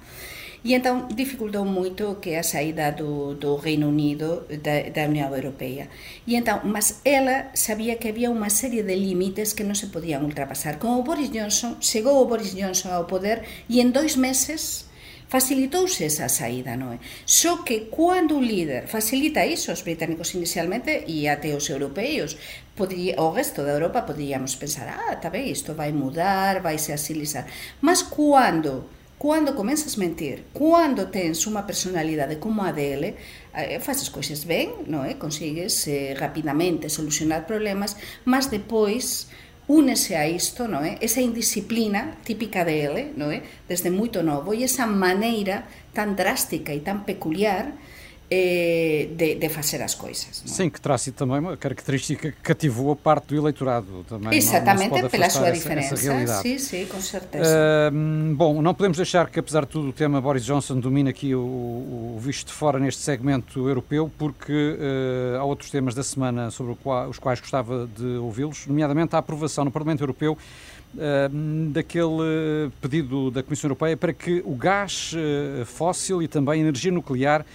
E 0.59 0.75
entón 0.75 1.07
dificultou 1.15 1.63
moito 1.63 2.19
que 2.19 2.35
a 2.35 2.43
saída 2.43 2.91
do, 2.91 3.39
do 3.39 3.55
Reino 3.55 3.87
Unido 3.87 4.43
da, 4.59 4.91
da 4.91 5.07
Unión 5.07 5.31
Europea. 5.31 5.87
E 6.27 6.35
entón, 6.35 6.67
mas 6.67 6.99
ela 7.07 7.55
sabía 7.55 7.95
que 7.95 8.11
había 8.11 8.27
unha 8.27 8.51
serie 8.51 8.83
de 8.83 8.99
límites 8.99 9.55
que 9.55 9.63
non 9.63 9.79
se 9.79 9.87
podían 9.87 10.27
ultrapasar. 10.27 10.75
Como 10.75 10.99
o 10.99 11.07
Boris 11.07 11.31
Johnson, 11.31 11.79
chegou 11.79 12.19
o 12.19 12.27
Boris 12.27 12.51
Johnson 12.51 12.91
ao 12.91 13.07
poder 13.07 13.47
e 13.71 13.79
en 13.79 13.95
dois 13.95 14.19
meses 14.19 14.89
facilitouse 15.29 16.03
esa 16.03 16.27
saída, 16.27 16.75
non 16.75 16.91
é? 16.91 16.99
Só 17.23 17.61
que 17.61 17.87
cando 17.87 18.35
o 18.35 18.43
líder 18.43 18.89
facilita 18.89 19.45
iso, 19.45 19.71
os 19.71 19.85
británicos 19.85 20.33
inicialmente 20.33 21.05
e 21.05 21.29
até 21.29 21.53
os 21.55 21.69
europeos, 21.69 22.35
o 22.75 23.29
resto 23.31 23.63
da 23.63 23.77
Europa 23.77 24.03
podíamos 24.03 24.57
pensar, 24.57 24.89
ah, 24.89 25.13
está 25.13 25.29
ben, 25.29 25.47
isto 25.47 25.71
vai 25.77 25.93
mudar, 25.93 26.59
vai 26.59 26.81
se 26.81 26.91
asilizar. 26.91 27.45
Mas 27.79 28.01
cando 28.03 28.98
Cando 29.19 29.53
comenzas 29.53 29.97
a 29.97 29.99
mentir, 29.99 30.47
cando 30.55 31.11
tens 31.11 31.43
unha 31.43 31.67
personalidade 31.67 32.39
como 32.39 32.63
a 32.63 32.71
dele, 32.71 33.19
eh, 33.51 33.75
faz 33.83 33.99
as 33.99 34.07
cousas 34.07 34.47
ben, 34.47 34.87
non 34.87 35.03
é? 35.03 35.19
Consigues 35.19 35.75
eh, 35.91 36.15
rapidamente 36.15 36.87
solucionar 36.87 37.43
problemas, 37.43 37.99
mas 38.23 38.47
depois 38.47 39.27
únese 39.67 40.15
a 40.15 40.23
isto, 40.23 40.71
non 40.71 40.87
é? 40.87 40.95
Esa 41.03 41.19
indisciplina 41.19 42.15
típica 42.23 42.63
dele, 42.63 43.11
non 43.19 43.35
é? 43.35 43.43
Desde 43.67 43.91
moito 43.91 44.23
novo 44.23 44.55
e 44.55 44.63
esa 44.63 44.87
maneira 44.87 45.67
tan 45.91 46.15
drástica 46.15 46.71
e 46.71 46.79
tan 46.79 47.03
peculiar 47.03 47.75
eh, 47.75 47.88
de, 48.29 49.35
de, 49.35 49.49
fazer 49.49 49.81
as 49.81 49.95
coisas. 49.95 50.43
É? 50.45 50.47
Sim, 50.47 50.69
que 50.69 50.79
sido 50.99 51.15
também 51.15 51.39
uma 51.39 51.57
característica 51.57 52.31
que 52.31 52.41
cativou 52.41 52.91
a 52.91 52.95
parte 52.95 53.27
do 53.27 53.35
eleitorado. 53.35 54.05
Também, 54.07 54.37
Exatamente, 54.37 54.91
não, 54.91 55.01
não 55.01 55.09
pela 55.09 55.29
sua 55.29 55.47
essa, 55.47 55.57
diferença. 55.57 55.95
Essa 55.95 56.41
sim, 56.41 56.57
sim, 56.59 56.85
com 56.85 57.01
certeza. 57.01 57.91
Uh, 57.91 58.35
bom, 58.35 58.61
não 58.61 58.73
podemos 58.75 58.97
deixar 58.97 59.29
que, 59.29 59.39
apesar 59.39 59.61
de 59.61 59.71
tudo, 59.71 59.89
o 59.89 59.93
tema 59.93 60.21
Boris 60.21 60.45
Johnson 60.45 60.79
domina 60.79 61.09
aqui 61.09 61.33
o, 61.33 61.39
o 61.39 62.17
visto 62.19 62.47
de 62.47 62.53
fora 62.53 62.77
neste 62.77 63.01
segmento 63.01 63.67
europeu, 63.67 64.11
porque 64.17 64.53
uh, 64.53 65.39
há 65.39 65.43
outros 65.43 65.71
temas 65.71 65.95
da 65.95 66.03
semana 66.03 66.51
sobre 66.51 66.75
qual, 66.75 67.09
os 67.09 67.17
quais 67.17 67.39
gostava 67.39 67.89
de 67.97 68.05
ouvi-los, 68.17 68.67
nomeadamente 68.67 69.15
a 69.15 69.19
aprovação 69.19 69.65
no 69.65 69.71
Parlamento 69.71 70.01
Europeu 70.01 70.37
daquele 71.71 72.71
pedido 72.81 73.29
da 73.29 73.43
Comissão 73.43 73.67
Europeia 73.67 73.95
para 73.95 74.11
que 74.11 74.41
o 74.43 74.55
gás 74.55 75.13
uh, 75.13 75.63
fóssil 75.65 76.21
e 76.21 76.27
também 76.27 76.55
a 76.55 76.63
energia 76.63 76.91
nuclear 76.91 77.45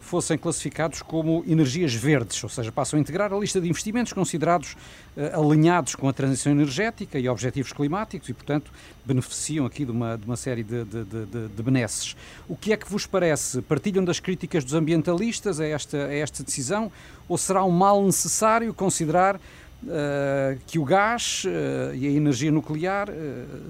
fossem 0.00 0.36
classificados 0.36 1.02
como 1.02 1.44
energias 1.46 1.94
verdes, 1.94 2.42
ou 2.42 2.50
seja, 2.50 2.72
passam 2.72 2.98
a 2.98 3.00
integrar 3.00 3.32
a 3.32 3.38
lista 3.38 3.60
de 3.60 3.68
investimentos 3.68 4.12
considerados 4.12 4.76
uh, 5.16 5.40
alinhados 5.40 5.94
com 5.94 6.08
a 6.08 6.12
transição 6.12 6.50
energética 6.50 7.18
e 7.18 7.28
objetivos 7.28 7.72
climáticos 7.72 8.28
e, 8.28 8.34
portanto, 8.34 8.72
beneficiam 9.04 9.66
aqui 9.66 9.84
de 9.84 9.90
uma, 9.92 10.16
de 10.16 10.24
uma 10.24 10.36
série 10.36 10.64
de, 10.64 10.84
de, 10.84 11.04
de, 11.04 11.48
de 11.48 11.62
benesses. 11.62 12.16
O 12.48 12.56
que 12.56 12.72
é 12.72 12.76
que 12.76 12.90
vos 12.90 13.06
parece? 13.06 13.62
Partilham 13.62 14.04
das 14.04 14.18
críticas 14.18 14.64
dos 14.64 14.74
ambientalistas 14.74 15.60
a 15.60 15.66
esta, 15.66 15.96
a 15.96 16.14
esta 16.14 16.42
decisão 16.42 16.90
ou 17.28 17.38
será 17.38 17.62
um 17.64 17.70
mal 17.70 18.02
necessário 18.04 18.72
considerar 18.74 19.38
Uh, 19.82 20.60
que 20.66 20.78
o 20.78 20.84
gás 20.84 21.44
uh, 21.46 21.94
e 21.94 22.06
a 22.06 22.10
energia 22.10 22.52
nuclear 22.52 23.08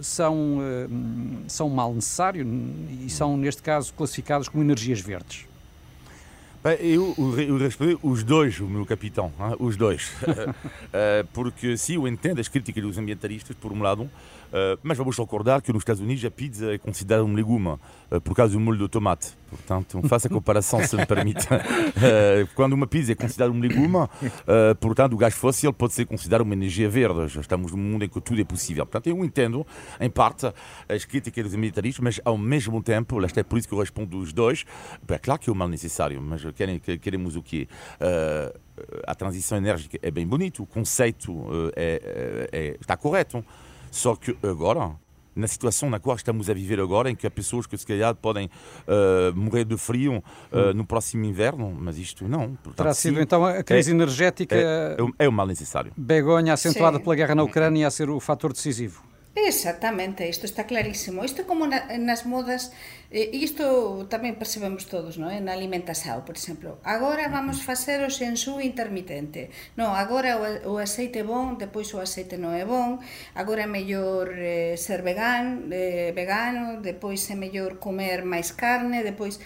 são, 0.03 0.59
são 1.47 1.69
mal 1.69 1.95
necessário 1.95 2.45
e 3.07 3.09
são, 3.09 3.37
neste 3.37 3.63
caso, 3.63 3.95
classificados 3.95 4.49
como 4.49 4.61
energias 4.61 5.01
verdes? 5.01 5.47
Eu, 6.81 7.15
eu 7.39 7.99
os 8.03 8.23
dois, 8.23 8.61
o 8.61 8.67
meu 8.67 8.85
capitão, 8.85 9.33
hein? 9.41 9.57
os 9.59 9.77
dois. 9.77 10.13
Eh, 10.93 11.25
porque 11.33 11.77
sim, 11.77 11.95
eu 11.95 12.09
entendo 12.09 12.41
as 12.41 12.49
críticas 12.49 12.83
dos 12.83 12.99
ambientalistas, 12.99 13.57
por 13.57 13.73
um 13.73 13.81
lado, 13.81 14.11
eh, 14.53 14.79
mas 14.83 14.97
vamos 14.97 15.17
recordar 15.17 15.63
que 15.63 15.73
nos 15.73 15.81
Estados 15.81 16.01
Unidos 16.01 16.25
a 16.25 16.31
pizza 16.31 16.73
é 16.73 16.79
considerada 16.79 17.25
um 17.25 17.35
legume, 17.35 17.77
eh, 18.11 18.21
por 18.21 18.35
causa 18.35 18.53
do 18.53 18.61
molho 18.61 18.79
de 18.79 18.89
tomate. 18.89 19.29
Portanto, 19.49 20.01
faça 20.09 20.29
a 20.29 20.31
comparação, 20.31 20.83
se 20.85 20.97
me 20.97 21.05
permite. 21.05 21.47
Quando 22.55 22.75
uma 22.75 22.87
pizza 22.87 23.13
é 23.13 23.15
considerada 23.17 23.53
um 23.53 23.59
legume, 23.59 24.09
portanto, 24.79 25.15
o 25.15 25.17
gás 25.17 25.35
fóssil 25.35 25.73
pode 25.73 25.93
ser 25.93 26.07
considerado 26.07 26.43
uma 26.43 26.55
energia 26.55 26.89
verde. 26.89 27.27
Já 27.27 27.41
estamos 27.41 27.73
num 27.73 27.79
mundo 27.79 28.05
em 28.05 28.09
que 28.09 28.21
tudo 28.21 28.41
é 28.41 28.45
possível. 28.45 28.87
Portanto, 28.87 29.09
eu 29.09 29.25
entendo, 29.25 29.67
em 29.99 30.09
parte, 30.09 30.53
as 30.89 31.05
críticas 31.05 31.45
dos 31.45 31.55
ambientalistas, 31.55 32.01
mas 32.01 32.21
ao 32.25 32.39
mesmo 32.39 32.81
tempo, 32.81 33.19
lá 33.19 33.27
está 33.27 33.41
é 33.41 33.43
por 33.43 33.59
isso 33.59 33.67
que 33.67 33.75
eu 33.75 33.79
respondo 33.81 34.19
os 34.19 34.33
dois, 34.33 34.65
é 35.09 35.19
claro 35.19 35.41
que 35.41 35.51
é 35.51 35.53
o 35.53 35.57
mal 35.57 35.67
necessário, 35.67 36.23
mas 36.23 36.45
querem, 36.55 36.79
queremos 36.79 37.35
o 37.35 37.43
quê? 37.43 37.67
A 39.07 39.15
transição 39.15 39.59
enérgica 39.59 39.99
é 40.01 40.11
bem 40.11 40.27
bonito, 40.27 40.63
o 40.63 40.67
conceito 40.67 41.33
uh, 41.33 41.73
é, 41.77 42.49
é, 42.53 42.77
está 42.81 42.97
correto. 42.97 43.45
Só 43.91 44.15
que 44.15 44.37
agora, 44.43 44.93
na 45.35 45.49
situação 45.49 45.91
na 45.91 45.99
qual 45.99 46.17
estamos 46.17 46.49
a 46.49 46.55
viver 46.55 46.81
agora, 46.81 47.11
em 47.11 47.15
que 47.15 47.27
há 47.27 47.31
pessoas 47.31 47.67
que 47.67 47.77
se 47.77 47.87
calhar 47.87 48.15
podem 48.15 48.47
uh, 48.47 49.37
morrer 49.37 49.65
de 49.65 49.77
frio 49.77 50.23
uh, 50.53 50.75
no 50.75 50.85
próximo 50.85 51.25
inverno, 51.25 51.75
mas 51.79 51.99
isto 51.99 52.29
não. 52.29 52.55
Portanto, 52.57 52.77
Terá 52.77 52.95
sido 52.95 53.17
sim, 53.17 53.23
então 53.23 53.45
a 53.45 53.63
crise 53.63 53.91
é, 53.91 53.95
energética. 53.95 54.55
É, 54.55 54.97
é, 54.99 55.25
é, 55.25 55.29
o 55.29 55.33
mal 55.33 55.47
necessário. 55.47 55.93
Begonha, 55.97 56.53
acentuada 56.53 56.99
sim. 56.99 57.03
pela 57.03 57.17
guerra 57.17 57.35
na 57.35 57.43
Ucrânia, 57.43 57.87
a 57.87 57.91
ser 57.91 58.11
o 58.11 58.21
fator 58.21 58.53
decisivo. 58.53 59.10
Exactamente, 59.37 60.29
isto 60.29 60.45
está 60.45 60.65
clarísimo. 60.65 61.25
Isto 61.25 61.47
como 61.47 61.67
na, 61.67 61.87
nas 61.99 62.27
modas, 62.27 62.73
eh, 63.15 63.31
e 63.33 63.39
isto 63.47 63.63
tamén 64.11 64.35
percebemos 64.35 64.91
todos, 64.91 65.23
non? 65.23 65.31
na 65.47 65.55
alimentasao, 65.55 66.27
por 66.27 66.35
exemplo. 66.35 66.83
Agora 66.83 67.31
vamos 67.31 67.63
facer 67.63 68.03
o 68.03 68.11
sensú 68.11 68.59
intermitente. 68.59 69.55
Non, 69.79 69.95
agora 69.95 70.35
o, 70.35 70.75
o 70.75 70.83
aceite 70.83 71.23
é 71.23 71.25
bon, 71.25 71.55
depois 71.55 71.87
o 71.95 72.03
aceite 72.03 72.35
non 72.43 72.59
é 72.59 72.67
bon, 72.67 72.99
agora 73.39 73.63
é 73.63 73.71
mellor 73.71 74.35
eh, 74.35 74.75
ser 74.75 75.07
vegan, 75.07 75.71
eh, 75.71 76.11
vegano, 76.11 76.83
depois 76.83 77.23
é 77.31 77.39
mellor 77.39 77.79
comer 77.79 78.27
máis 78.27 78.51
carne, 78.51 79.07
depois 79.07 79.39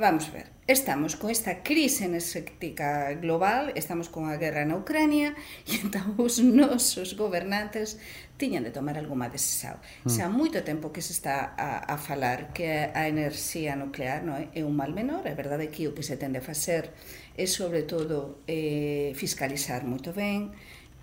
Vamos 0.00 0.32
ver, 0.32 0.46
estamos 0.66 1.14
con 1.14 1.28
esta 1.28 1.62
crise 1.62 2.06
energética 2.06 3.12
global, 3.20 3.70
estamos 3.74 4.08
con 4.08 4.30
a 4.30 4.40
guerra 4.40 4.64
na 4.64 4.80
Ucrania 4.80 5.36
e 5.68 5.76
entón 5.76 6.16
os 6.16 6.40
nosos 6.40 7.20
gobernantes 7.20 8.00
tiñan 8.40 8.64
de 8.64 8.72
tomar 8.72 8.96
algunha 8.96 9.28
decisión. 9.28 9.76
Mm. 9.76 10.08
Xa 10.08 10.32
moito 10.32 10.64
tempo 10.64 10.88
que 10.88 11.04
se 11.04 11.12
está 11.12 11.52
a, 11.52 11.84
a 11.84 12.00
falar 12.00 12.56
que 12.56 12.88
a 12.96 13.12
enerxía 13.12 13.76
nuclear 13.76 14.24
non 14.24 14.40
é, 14.40 14.48
é 14.56 14.64
un 14.64 14.72
mal 14.72 14.96
menor, 14.96 15.28
é 15.28 15.36
verdade 15.36 15.68
que 15.68 15.84
o 15.84 15.92
que 15.92 16.00
se 16.00 16.16
tende 16.16 16.40
a 16.40 16.44
facer 16.48 16.96
é 17.36 17.44
sobre 17.44 17.84
todo 17.84 18.40
eh, 18.48 19.12
fiscalizar 19.20 19.84
moito 19.84 20.16
ben, 20.16 20.48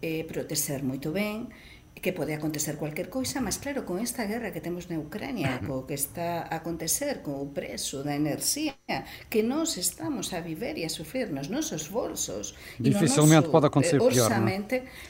eh, 0.01 0.25
proteger 0.25 0.81
moito 0.81 1.13
ben, 1.13 1.53
que 2.01 2.13
pode 2.13 2.33
acontecer 2.33 2.77
cualquier 2.77 3.09
coisa, 3.09 3.41
mas 3.41 3.57
claro, 3.57 3.85
con 3.85 3.99
esta 3.99 4.25
guerra 4.25 4.51
que 4.53 4.61
temos 4.61 4.89
na 4.89 4.97
Ucrania, 5.01 5.59
co 5.65 5.89
que 5.89 5.97
está 5.97 6.45
a 6.45 6.61
acontecer 6.61 7.25
co 7.25 7.49
preso 7.51 8.05
da 8.05 8.13
enerxía 8.13 8.77
que 9.29 9.41
nós 9.41 9.77
estamos 9.77 10.33
a 10.33 10.39
viver 10.41 10.77
e 10.77 10.85
a 10.85 10.91
sufrir 10.91 11.33
nos 11.33 11.49
nosos 11.49 11.89
bolsos 11.89 12.53
dificilmente 12.77 13.49
no 13.49 13.49
noso, 13.49 13.55
pode 13.55 13.67
acontecer 13.67 13.97
eh, 13.97 14.09
pior, 14.09 14.29
non? 14.29 14.53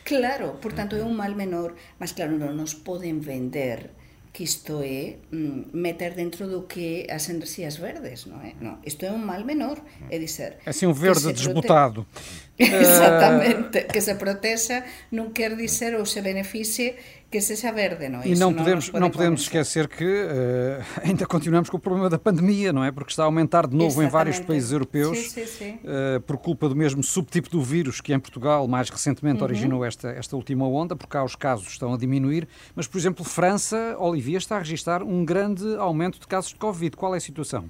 claro, 0.08 0.48
portanto 0.64 0.96
é 0.96 1.04
un 1.04 1.16
mal 1.16 1.36
menor, 1.36 1.76
mas 2.00 2.16
claro, 2.16 2.40
non 2.40 2.56
nos 2.56 2.74
poden 2.74 3.20
vender 3.20 3.92
que 4.38 4.44
isto 4.44 4.84
é 4.84 5.18
mm, 5.34 5.74
meter 5.74 6.14
dentro 6.14 6.46
do 6.46 6.68
que 6.68 7.08
as 7.10 7.26
enerxías 7.28 7.82
verdes, 7.82 8.30
non 8.30 8.38
é? 8.46 8.54
Isto 8.86 9.10
é 9.10 9.10
un 9.10 9.26
mal 9.26 9.42
menor, 9.42 9.82
é 10.14 10.22
dizer... 10.22 10.62
É 10.62 10.70
assim 10.70 10.86
un 10.86 10.94
verde 10.94 11.34
desbotado. 11.34 12.06
Prote... 12.06 12.62
Exactamente, 12.62 13.90
que 13.90 13.98
se 13.98 14.14
proteja 14.14 14.86
non 15.10 15.34
quer 15.34 15.58
dizer 15.58 15.98
ou 15.98 16.06
se 16.06 16.22
beneficie 16.22 16.94
que 17.30 17.42
seja 17.42 17.72
verde, 17.72 18.08
não 18.08 18.22
é? 18.22 18.28
E 18.28 18.36
não 18.36 18.54
podemos, 18.54 18.92
não, 18.92 19.00
não 19.02 19.10
podemos 19.10 19.42
esquecer 19.42 19.88
que 19.88 20.06
uh, 20.06 20.84
ainda 21.04 21.26
continuamos 21.26 21.70
com 21.70 21.78
o 21.78 21.80
problema 21.80 22.10
da 22.10 22.18
pandemia, 22.18 22.72
não 22.72 22.84
é? 22.84 22.92
Porque 22.92 23.12
está 23.12 23.24
a 23.24 23.26
aumentar 23.26 23.68
de 23.68 23.76
novo 23.76 24.02
Exatamente. 24.02 24.10
em 24.10 24.12
vários 24.12 24.40
países 24.40 24.72
europeus 24.72 25.18
sim, 25.18 25.30
sim, 25.30 25.46
sim. 25.46 25.80
Uh, 25.84 26.22
por 26.22 26.38
culpa 26.38 26.70
do 26.70 26.76
mesmo 26.76 27.04
subtipo 27.04 27.50
do 27.50 27.62
vírus 27.62 28.00
que 28.00 28.14
em 28.14 28.20
Portugal 28.20 28.68
mais 28.68 28.90
recentemente 28.90 29.40
uhum. 29.40 29.44
originou 29.44 29.86
esta, 29.86 30.10
esta 30.10 30.36
última 30.36 30.68
onda, 30.68 30.96
porque 30.96 31.12
cá 31.12 31.24
os 31.24 31.36
casos 31.36 31.68
estão 31.68 31.94
a 31.94 31.98
diminuir. 31.98 32.48
Mas, 32.76 32.88
por 32.88 32.98
exemplo, 32.98 33.26
França, 33.26 33.96
Olivia, 34.00 34.38
está 34.38 34.56
a 34.56 34.60
registrar 34.60 35.04
um 35.04 35.26
grande 35.26 35.76
aumento 35.76 36.20
de 36.20 36.28
casos 36.28 36.52
de 36.52 36.56
Covid. 36.56 36.96
Qual 36.96 37.14
é 37.14 37.18
a 37.18 37.22
situação? 37.22 37.70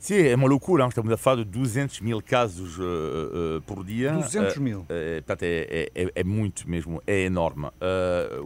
Sim, 0.00 0.16
é 0.16 0.34
uma 0.34 0.48
loucura. 0.48 0.86
Estamos 0.88 1.12
a 1.12 1.16
falar 1.18 1.36
de 1.36 1.44
200 1.44 2.00
mil 2.00 2.22
casos 2.22 2.78
uh, 2.78 3.58
uh, 3.58 3.62
por 3.66 3.84
dia. 3.84 4.12
200 4.12 4.56
mil? 4.56 4.80
Uh, 4.80 4.86
portanto, 5.16 5.42
é, 5.42 5.90
é, 5.94 6.10
é, 6.14 6.24
muito 6.24 6.68
mesmo, 6.68 7.02
é 7.06 7.20
enorme. 7.20 7.68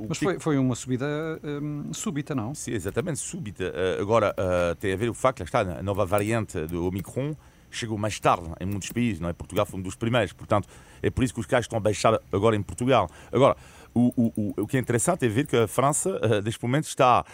Mas 0.08 0.18
foi, 0.18 0.40
foi 0.40 0.58
uma 0.58 0.74
subida 0.74 1.06
um, 1.44 1.94
súbita, 1.94 2.34
não? 2.34 2.56
Sim, 2.56 2.72
exatamente, 2.72 3.20
súbita. 3.20 3.72
agora, 4.00 4.34
tem 4.80 4.92
a 4.92 4.96
ver 4.96 5.08
o 5.08 5.14
facto, 5.14 5.38
que 5.38 5.44
está, 5.44 5.60
a 5.60 5.82
nova 5.82 6.04
variante 6.04 6.66
do 6.66 6.88
Omicron 6.88 7.36
chegou 7.70 7.96
mais 7.96 8.18
tarde 8.18 8.48
em 8.60 8.66
muitos 8.66 8.90
países, 8.90 9.20
não 9.20 9.28
é? 9.28 9.32
Portugal 9.32 9.64
foi 9.64 9.78
um 9.78 9.82
dos 9.82 9.94
primeiros, 9.94 10.32
portanto, 10.32 10.68
é 11.02 11.10
por 11.10 11.22
isso 11.22 11.34
que 11.34 11.40
os 11.40 11.46
casos 11.46 11.64
estão 11.64 11.76
a 11.76 11.80
baixar 11.80 12.20
agora 12.32 12.56
em 12.56 12.62
Portugal. 12.62 13.08
Agora, 13.32 13.56
o, 13.92 14.12
o, 14.16 14.32
o, 14.36 14.62
o 14.62 14.66
que 14.66 14.76
é 14.76 14.80
interessante 14.80 15.24
é 15.24 15.28
ver 15.28 15.46
que 15.46 15.56
a 15.56 15.68
França, 15.68 16.20
neste 16.44 16.62
momento, 16.62 16.86
está 16.86 17.24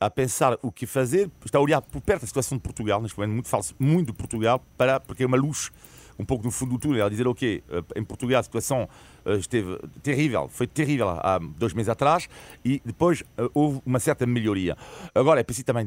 a 0.00 0.08
pensar 0.08 0.56
o 0.62 0.70
que 0.70 0.86
fazer, 0.86 1.30
está 1.44 1.58
a 1.58 1.60
olhar 1.60 1.82
por 1.82 2.00
perto 2.00 2.24
a 2.24 2.26
situação 2.26 2.56
de 2.56 2.62
Portugal, 2.62 3.02
neste 3.02 3.18
momento 3.18 3.34
muito, 3.34 3.48
fala 3.48 3.64
muito 3.78 4.06
de 4.08 4.12
Portugal, 4.12 4.64
para, 4.76 5.00
porque 5.00 5.24
é 5.24 5.26
uma 5.26 5.36
luz 5.36 5.70
um 6.18 6.24
pouco 6.24 6.44
no 6.44 6.50
fundo 6.50 6.72
do 6.72 6.78
túnel, 6.78 7.06
a 7.06 7.08
dizer, 7.08 7.28
ok, 7.28 7.62
eh, 7.68 7.82
em 7.94 8.04
Portugal 8.04 8.40
a 8.40 8.42
situação 8.42 8.88
eh, 9.24 9.34
esteve 9.34 9.78
terrível, 10.02 10.48
foi 10.48 10.66
terrível 10.66 11.08
há 11.10 11.38
dois 11.38 11.72
meses 11.72 11.88
atrás 11.88 12.28
e 12.64 12.82
depois 12.84 13.22
eh, 13.36 13.48
houve 13.54 13.80
uma 13.86 14.00
certa 14.00 14.26
melhoria. 14.26 14.76
Agora 15.14 15.40
é 15.40 15.44
preciso 15.44 15.66
também 15.66 15.86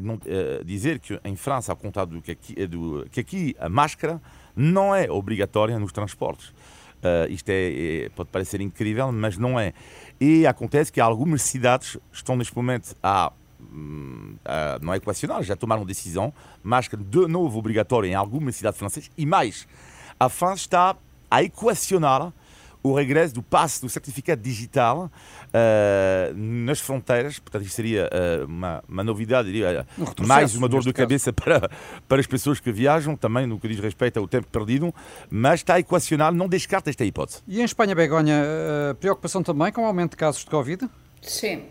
dizer 0.66 1.00
que 1.00 1.20
em 1.26 1.36
França, 1.36 1.74
ao 1.74 1.76
contrário 1.76 2.14
do 2.14 2.22
que 2.22 2.32
aqui, 2.32 2.66
do, 2.66 3.06
que 3.12 3.20
aqui 3.20 3.56
a 3.60 3.68
máscara 3.68 4.22
não 4.56 4.96
é 4.96 5.12
obrigatória 5.12 5.78
nos 5.78 5.92
transportes. 5.92 6.54
Uh, 7.02 7.26
isto 7.32 7.50
é, 7.50 8.04
é, 8.04 8.10
pode 8.10 8.30
parecer 8.30 8.62
incrível, 8.62 9.12
mas 9.12 9.36
não 9.36 9.60
é. 9.60 9.74
E 10.20 10.46
acontece 10.46 10.92
que 10.92 11.02
algumas 11.02 11.42
cidades 11.42 11.98
estão 12.14 12.36
neste 12.36 12.56
momento 12.56 12.96
a 13.02 13.34
uh, 13.72 14.80
não 14.82 14.94
é 14.94 14.98
equacionar, 14.98 15.44
já 15.44 15.56
tomaram 15.56 15.86
decisão, 15.86 16.34
máscara 16.62 17.02
de 17.04 17.28
novo 17.28 17.58
obrigatória 17.58 18.10
em 18.10 18.16
algumas 18.16 18.56
cidades 18.56 18.80
francesas 18.80 19.10
e 19.18 19.26
mais, 19.26 19.68
a 20.20 20.30
França 20.30 20.62
está 20.62 20.96
a 21.30 21.44
equacionar 21.44 22.34
o 22.84 22.94
regresso 22.94 23.36
do 23.36 23.44
passe 23.44 23.80
do 23.82 23.90
certificado 23.90 24.42
digital 24.42 25.06
uh, 25.06 26.34
nas 26.36 26.80
fronteiras. 26.80 27.38
Portanto, 27.40 27.64
isto 27.64 27.76
seria 27.76 28.10
uh, 28.10 28.46
uma, 28.46 28.84
uma, 28.88 29.04
novidade, 29.04 29.52
diria, 29.52 29.86
um 29.98 30.26
mais 30.26 30.56
uma 30.56 30.68
dor 30.68 30.82
de 30.82 30.92
cabeça 30.92 31.32
para, 31.32 31.70
para 32.08 32.20
as 32.20 32.28
pessoas 32.28 32.60
que 32.60 32.72
viajam, 32.72 33.16
também 33.16 33.46
no 33.46 33.60
que 33.60 33.68
diz 33.68 33.80
respeito 33.80 34.18
ao 34.18 34.28
tempo 34.28 34.48
perdido, 34.48 34.94
mas 35.30 35.60
está 35.60 35.76
a 35.76 35.80
equacionar, 35.80 36.34
não 36.34 36.48
descarta 36.48 36.90
esta 36.90 37.06
hipótese. 37.06 37.42
E 37.48 37.62
em 37.62 37.64
Espanha, 37.64 37.94
Begonha, 37.94 38.44
preocupação 39.00 39.44
também 39.44 39.72
com 39.72 39.84
o 39.84 39.86
aumento 39.86 40.12
de 40.12 40.18
casos 40.18 40.44
de 40.44 40.50
Covid? 40.50 40.90
Sim. 41.22 41.66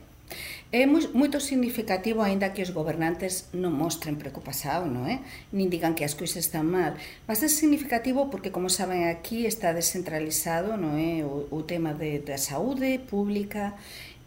É 0.72 0.86
moi, 0.86 1.02
moito 1.12 1.40
significativo 1.40 2.22
aínda 2.22 2.54
que 2.54 2.62
os 2.62 2.70
gobernantes 2.70 3.50
non 3.50 3.74
mostren 3.74 4.14
preocupación, 4.14 4.94
non 4.94 5.02
é? 5.10 5.18
Nin 5.50 5.66
digan 5.66 5.98
que 5.98 6.06
as 6.06 6.14
cousas 6.14 6.46
están 6.46 6.70
mal. 6.70 6.94
Mas 7.26 7.42
é 7.42 7.50
significativo 7.50 8.30
porque, 8.30 8.54
como 8.54 8.70
saben 8.70 9.10
aquí, 9.10 9.50
está 9.50 9.74
descentralizado 9.74 10.78
non 10.78 10.94
é? 10.94 11.26
O, 11.26 11.50
o 11.50 11.66
tema 11.66 11.90
de, 11.90 12.22
da 12.22 12.38
saúde 12.38 13.02
pública, 13.02 13.74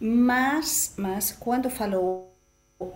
mas, 0.04 0.92
mas 1.00 1.32
cando 1.32 1.72
falou 1.72 2.36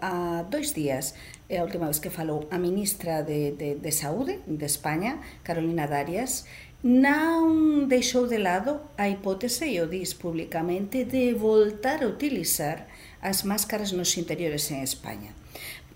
a 0.05 0.45
dois 0.45 0.77
días, 0.77 1.17
é 1.49 1.57
a 1.57 1.65
última 1.65 1.89
vez 1.89 1.97
que 1.97 2.13
falou 2.13 2.45
a 2.53 2.61
ministra 2.61 3.25
de, 3.25 3.57
de, 3.57 3.81
de 3.81 3.93
Saúde 3.93 4.45
de 4.45 4.67
España, 4.69 5.25
Carolina 5.41 5.89
Darias, 5.89 6.45
non 6.85 7.89
deixou 7.89 8.29
de 8.29 8.37
lado 8.37 8.93
a 9.01 9.09
hipótese, 9.09 9.73
e 9.73 9.81
o 9.81 9.89
dis 9.89 10.13
públicamente, 10.13 11.09
de 11.09 11.33
voltar 11.33 12.05
a 12.05 12.13
utilizar 12.13 12.87
as 13.21 13.43
máscaras 13.43 13.93
nos 13.93 14.17
interiores 14.17 14.71
en 14.71 14.83
España. 14.83 15.38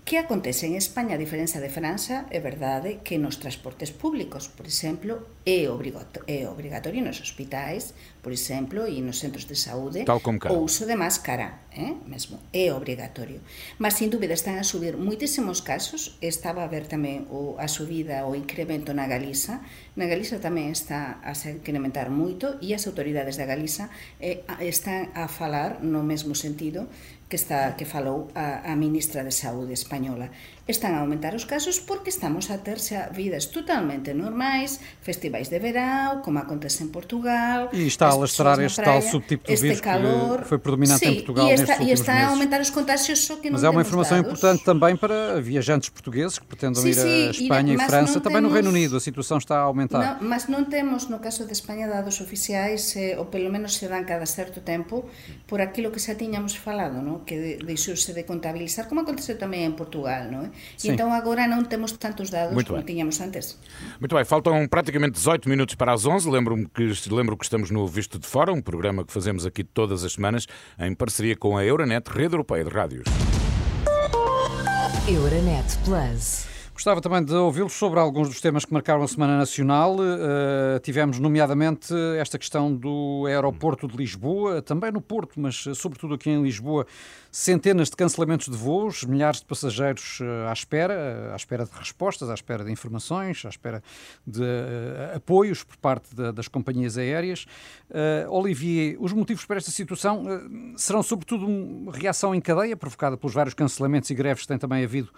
Que 0.03 0.17
acontece 0.17 0.67
en 0.67 0.75
España, 0.75 1.15
a 1.15 1.17
diferenza 1.17 1.63
de 1.63 1.71
França, 1.71 2.27
é 2.27 2.43
verdade 2.43 2.99
que 3.07 3.15
nos 3.15 3.39
transportes 3.39 3.95
públicos, 3.95 4.51
por 4.51 4.67
exemplo, 4.67 5.39
é, 5.47 5.71
obrigato 5.71 6.19
é 6.27 6.43
obrigatorio 6.43 6.99
nos 6.99 7.23
hospitais, 7.23 7.95
por 8.19 8.35
exemplo, 8.35 8.83
e 8.83 8.99
nos 8.99 9.23
centros 9.23 9.47
de 9.47 9.55
saúde, 9.55 10.03
o 10.03 10.59
uso 10.59 10.83
de 10.83 10.99
máscara, 10.99 11.63
eh? 11.71 11.95
mesmo, 12.03 12.35
é 12.51 12.75
obrigatorio. 12.75 13.39
Mas, 13.79 13.95
sin 13.95 14.11
dúbida, 14.11 14.35
están 14.35 14.59
a 14.59 14.67
subir 14.67 14.99
moitísimos 14.99 15.63
casos, 15.63 16.19
estaba 16.19 16.67
a 16.67 16.71
ver 16.71 16.83
tamén 16.91 17.23
o, 17.31 17.55
a 17.55 17.71
subida 17.71 18.27
o 18.27 18.35
incremento 18.35 18.91
na 18.91 19.07
Galiza, 19.07 19.63
na 19.95 20.03
Galiza 20.03 20.35
tamén 20.43 20.75
está 20.75 21.23
a 21.23 21.31
se 21.31 21.55
incrementar 21.55 22.11
moito, 22.11 22.59
e 22.59 22.75
as 22.75 22.83
autoridades 22.91 23.39
da 23.39 23.47
Galiza 23.47 23.87
eh, 24.19 24.43
están 24.59 25.15
a 25.15 25.31
falar 25.31 25.79
no 25.79 26.03
mesmo 26.03 26.35
sentido 26.35 26.91
que 27.29 27.35
está 27.35 27.75
que 27.75 27.85
falou 27.85 28.29
a, 28.35 28.71
a 28.71 28.75
ministra 28.75 29.23
de 29.23 29.31
Saúde 29.31 29.73
española. 29.73 30.29
Están 30.63 30.95
a 30.95 31.03
aumentar 31.03 31.35
os 31.35 31.43
casos 31.43 31.83
porque 31.83 32.07
estamos 32.07 32.47
a 32.47 32.55
ter 32.63 32.79
xa 32.79 33.11
vidas 33.11 33.51
totalmente 33.51 34.15
normais, 34.15 34.79
festivais 35.03 35.51
de 35.51 35.59
verão, 35.59 36.23
como 36.23 36.39
acontece 36.39 36.87
en 36.87 36.89
Portugal. 36.89 37.67
E 37.75 37.83
está 37.83 38.07
a 38.07 38.15
lastrar 38.15 38.63
este 38.63 38.79
praia, 38.79 39.03
tal 39.03 39.03
subtipo 39.03 39.43
de 39.43 39.59
vírus 39.59 39.83
calor, 39.83 40.39
que 40.39 40.47
foi 40.47 40.59
predominante 40.63 41.03
em 41.03 41.19
Portugal 41.19 41.51
e 41.51 41.59
está, 41.59 41.75
nestes 41.75 41.87
e 41.87 41.91
está 41.91 42.13
meses. 42.15 42.27
a 42.27 42.31
aumentar 42.31 42.61
os 42.63 42.71
contágios, 42.71 43.19
só 43.27 43.35
que 43.43 43.51
Mas 43.51 43.59
não 43.59 43.67
é 43.67 43.71
uma 43.75 43.81
informação 43.83 44.15
dados. 44.15 44.23
importante 44.23 44.63
também 44.63 44.95
para 44.95 45.41
viajantes 45.43 45.89
portugueses 45.91 46.39
que 46.39 46.45
pretendam 46.47 46.79
Sí, 46.79 46.95
ir 46.95 46.95
sí, 46.95 47.27
a 47.27 47.31
Espanha 47.35 47.73
e, 47.73 47.75
e 47.75 47.79
França, 47.83 48.23
também 48.23 48.39
temos, 48.39 48.47
no 48.47 48.55
Reino 48.55 48.69
Unido 48.71 48.95
a 48.95 49.03
situação 49.03 49.37
está 49.43 49.59
a 49.59 49.67
aumentar. 49.67 49.99
Não, 49.99 50.29
mas 50.31 50.47
non 50.47 50.71
temos, 50.71 51.11
no 51.11 51.19
caso 51.19 51.43
de 51.43 51.51
España, 51.51 51.91
dados 51.91 52.23
oficiais, 52.23 52.95
eh, 52.95 53.19
ou 53.19 53.27
pelo 53.27 53.51
menos 53.51 53.75
se 53.75 53.91
dan 53.91 54.07
cada 54.07 54.23
certo 54.23 54.63
tempo, 54.63 55.11
por 55.43 55.59
aquilo 55.59 55.91
que 55.91 55.99
xa 55.99 56.15
tiñamos 56.15 56.55
falado, 56.55 57.03
no? 57.03 57.27
que 57.27 57.35
de, 57.35 57.51
deixouse 57.67 58.15
de 58.15 58.23
contabilizar, 58.23 58.87
como 58.87 59.03
aconteceu 59.03 59.35
tamén 59.35 59.67
en 59.67 59.75
Portugal. 59.75 60.31
No? 60.31 60.52
Sim. 60.77 60.93
entón 60.93 61.11
agora 61.11 61.47
non 61.47 61.65
temos 61.65 61.93
tantos 61.97 62.29
dados 62.29 62.53
Muito 62.53 62.71
como 62.71 62.81
bem. 62.83 62.95
tiñamos 62.95 63.19
antes. 63.21 63.57
Muito 63.99 64.15
bem, 64.15 64.25
faltam 64.25 64.67
praticamente 64.67 65.19
18 65.19 65.49
minutos 65.49 65.75
para 65.75 65.93
as 65.93 66.05
11. 66.05 66.29
Lembro-me 66.29 66.65
que, 66.67 66.85
lembro 67.11 67.37
que 67.37 67.45
estamos 67.45 67.71
no 67.71 67.87
Visto 67.87 68.17
de 68.19 68.27
Fora, 68.27 68.51
um 68.51 68.61
programa 68.61 69.03
que 69.05 69.11
fazemos 69.11 69.45
aqui 69.45 69.63
todas 69.63 70.03
as 70.03 70.13
semanas 70.13 70.47
em 70.79 70.93
parceria 70.95 71.35
com 71.35 71.57
a 71.57 71.63
Euronet, 71.65 72.09
Rede 72.09 72.33
Europeia 72.35 72.63
de 72.63 72.69
Rádios. 72.69 73.05
Euronet 75.07 75.77
Plus. 75.83 76.52
Gostava 76.73 76.99
também 76.99 77.23
de 77.23 77.33
ouvi-los 77.35 77.73
sobre 77.73 77.99
alguns 77.99 78.27
dos 78.27 78.41
temas 78.41 78.65
que 78.65 78.73
marcaram 78.73 79.03
a 79.03 79.07
Semana 79.07 79.37
Nacional. 79.37 79.95
Uh, 79.95 80.79
tivemos, 80.81 81.19
nomeadamente, 81.19 81.93
esta 82.19 82.39
questão 82.39 82.75
do 82.75 83.25
aeroporto 83.27 83.87
de 83.87 83.95
Lisboa, 83.95 84.59
também 84.59 84.91
no 84.91 84.99
Porto, 84.99 85.39
mas 85.39 85.55
sobretudo 85.75 86.15
aqui 86.15 86.31
em 86.31 86.41
Lisboa, 86.41 86.87
centenas 87.31 87.91
de 87.91 87.95
cancelamentos 87.95 88.47
de 88.47 88.57
voos, 88.57 89.03
milhares 89.03 89.39
de 89.39 89.45
passageiros 89.45 90.19
uh, 90.19 90.49
à 90.49 90.53
espera, 90.53 91.31
à 91.31 91.35
espera 91.35 91.63
de 91.63 91.71
respostas, 91.77 92.27
à 92.27 92.33
espera 92.33 92.65
de 92.65 92.71
informações, 92.71 93.45
à 93.45 93.49
espera 93.49 93.83
de 94.25 94.43
apoios 95.15 95.63
por 95.63 95.77
parte 95.77 96.13
das 96.33 96.47
companhias 96.47 96.97
aéreas. 96.97 97.45
Olivier, 98.29 98.97
os 98.99 99.13
motivos 99.13 99.45
para 99.45 99.57
esta 99.57 99.69
situação 99.69 100.25
serão, 100.75 101.03
sobretudo, 101.03 101.45
uma 101.45 101.91
reação 101.91 102.33
em 102.33 102.41
cadeia, 102.41 102.75
provocada 102.75 103.15
pelos 103.15 103.33
vários 103.33 103.53
cancelamentos 103.53 104.09
e 104.09 104.15
greves 104.15 104.41
que 104.41 104.47
tem 104.47 104.57
também 104.57 104.83
havido 104.83 105.09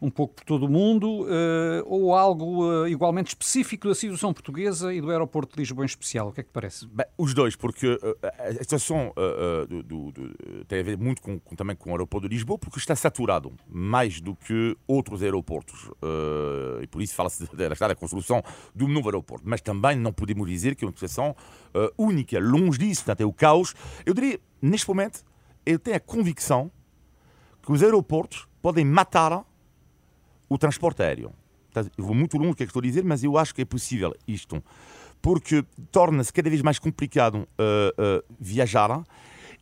um 0.00 0.10
pouco 0.10 0.34
por 0.34 0.44
todo 0.44 0.66
o 0.66 0.68
mundo, 0.68 1.11
uh, 1.20 1.84
ou 1.86 2.14
algo 2.14 2.64
uh, 2.64 2.88
igualmente 2.88 3.28
específico 3.28 3.88
da 3.88 3.94
situação 3.94 4.32
portuguesa 4.32 4.92
e 4.92 5.00
do 5.00 5.10
aeroporto 5.10 5.54
de 5.54 5.60
Lisboa 5.60 5.84
em 5.84 5.86
especial? 5.86 6.28
O 6.28 6.32
que 6.32 6.40
é 6.40 6.42
que 6.42 6.50
parece? 6.50 6.86
Bem, 6.86 7.06
os 7.18 7.34
dois, 7.34 7.54
porque 7.54 7.86
uh, 7.86 8.16
a 8.38 8.52
situação 8.54 9.12
do, 9.68 9.82
do, 9.82 10.12
do, 10.12 10.34
tem 10.66 10.80
a 10.80 10.82
ver 10.82 10.98
muito 10.98 11.20
com, 11.22 11.38
com, 11.38 11.54
também 11.54 11.76
com 11.76 11.90
o 11.90 11.92
aeroporto 11.92 12.28
de 12.28 12.34
Lisboa, 12.34 12.58
porque 12.58 12.78
está 12.78 12.96
saturado 12.96 13.52
mais 13.68 14.20
do 14.20 14.34
que 14.34 14.76
outros 14.86 15.22
aeroportos. 15.22 15.90
e 16.82 16.86
por 16.86 17.02
isso 17.02 17.14
fala-se 17.14 17.44
da 17.54 17.94
construção 17.94 18.42
de 18.74 18.84
um 18.84 18.88
novo 18.88 19.08
aeroporto. 19.08 19.44
Mas 19.46 19.60
também 19.60 19.96
não 19.96 20.12
podemos 20.12 20.48
dizer 20.48 20.74
que 20.74 20.84
é 20.84 20.86
uma 20.86 20.92
situação 20.92 21.36
única, 21.96 22.38
longe 22.40 22.78
disso, 22.78 23.10
até 23.10 23.24
o 23.24 23.32
caos. 23.32 23.74
Eu 24.06 24.14
diria, 24.14 24.40
neste 24.60 24.88
momento, 24.88 25.24
eu 25.64 25.78
tenho 25.78 25.96
a 25.96 26.00
convicção 26.00 26.70
que 27.62 27.72
os 27.72 27.82
aeroportos 27.82 28.46
podem 28.60 28.84
matar 28.84 29.44
o 30.52 30.58
transporte 30.58 31.02
aéreo. 31.02 31.32
Eu 31.96 32.04
vou 32.04 32.14
muito 32.14 32.36
longe 32.36 32.50
do 32.50 32.56
que 32.56 32.62
é 32.62 32.66
que 32.66 32.70
estou 32.70 32.80
a 32.80 32.84
dizer, 32.84 33.02
mas 33.02 33.24
eu 33.24 33.38
acho 33.38 33.54
que 33.54 33.62
é 33.62 33.64
possível 33.64 34.14
isto, 34.28 34.62
porque 35.22 35.64
torna-se 35.90 36.32
cada 36.32 36.50
vez 36.50 36.60
mais 36.60 36.78
complicado 36.78 37.36
uh, 37.36 37.42
uh, 37.42 38.34
viajar 38.38 39.02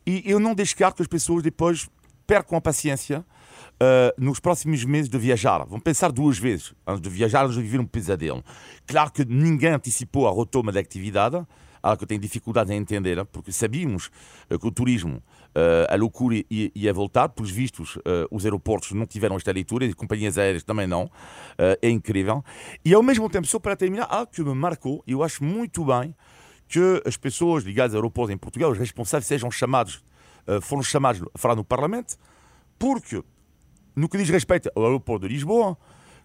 e 0.05 0.21
eu 0.25 0.39
não 0.39 0.53
descarto 0.53 0.97
que 0.97 1.03
as 1.03 1.07
pessoas 1.07 1.41
depois 1.41 1.89
percam 2.27 2.57
a 2.57 2.61
paciência 2.61 3.19
uh, 3.19 4.21
nos 4.21 4.39
próximos 4.39 4.83
meses 4.83 5.09
de 5.09 5.17
viajar. 5.17 5.63
Vão 5.65 5.79
pensar 5.79 6.11
duas 6.11 6.37
vezes 6.37 6.73
antes 6.85 7.01
de 7.01 7.09
viajar, 7.09 7.43
antes 7.45 7.55
de 7.55 7.61
viver 7.61 7.79
um 7.79 7.85
pesadelo. 7.85 8.43
Claro 8.85 9.11
que 9.11 9.23
ninguém 9.23 9.71
antecipou 9.71 10.27
a 10.27 10.33
retoma 10.33 10.71
da 10.71 10.81
atividade, 10.81 11.37
algo 11.81 11.97
que 11.97 12.03
eu 12.03 12.07
tenho 12.07 12.19
dificuldade 12.19 12.73
em 12.73 12.77
entender, 12.77 13.23
porque 13.25 13.53
sabíamos 13.53 14.09
que 14.49 14.67
o 14.67 14.71
turismo 14.71 15.21
Uh, 15.21 15.40
a 15.89 15.95
loucura 15.95 16.43
ia, 16.49 16.71
ia, 16.73 16.93
voltar, 16.93 17.29
pelos 17.29 17.51
vistos, 17.51 17.97
uh, 17.97 18.01
os 18.31 18.45
aeroportos 18.45 18.91
não 18.91 19.05
tiveram 19.05 19.35
esta 19.35 19.51
leitura, 19.51 19.85
e 19.85 19.93
companhias 19.93 20.37
aéreas 20.37 20.63
também 20.63 20.87
não. 20.87 21.05
Uh, 21.05 21.77
é 21.81 21.89
incrível. 21.89 22.43
E 22.85 22.93
ao 22.93 23.03
mesmo 23.03 23.29
tempo, 23.29 23.47
só 23.47 23.59
para 23.59 23.75
terminar, 23.75 24.07
algo 24.09 24.31
que 24.31 24.41
me 24.43 24.53
marcou, 24.55 25.03
e 25.05 25.11
eu 25.11 25.23
acho 25.23 25.43
muito 25.43 25.83
bem 25.85 26.15
que 26.67 27.01
as 27.05 27.17
pessoas 27.17 27.63
ligadas 27.63 27.93
a 27.93 27.97
aeroportos 27.97 28.33
em 28.33 28.37
Portugal, 28.37 28.71
os 28.71 28.77
responsáveis, 28.77 29.27
sejam 29.27 29.51
chamados, 29.51 30.01
foram 30.61 30.81
chamados 30.81 31.21
a 31.33 31.37
falar 31.37 31.55
no 31.55 31.65
Parlamento, 31.65 32.15
porque, 32.79 33.21
no 33.93 34.07
que 34.07 34.17
diz 34.17 34.29
respeito 34.29 34.71
ao 34.73 34.85
aeroporto 34.85 35.27
de 35.27 35.33
Lisboa, 35.33 35.77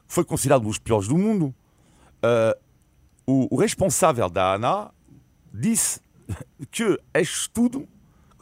que 0.06 0.14
foi 0.14 0.24
considerado 0.24 0.62
um 0.62 0.68
dos 0.68 0.78
piores 0.78 1.08
do 1.08 1.18
mundo, 1.18 1.52
o, 3.26 3.56
o 3.56 3.58
responsável 3.58 4.30
da 4.30 4.54
ANA 4.54 4.92
disse 5.52 6.00
que 6.70 6.96
este 7.12 7.40
estudo 7.40 7.88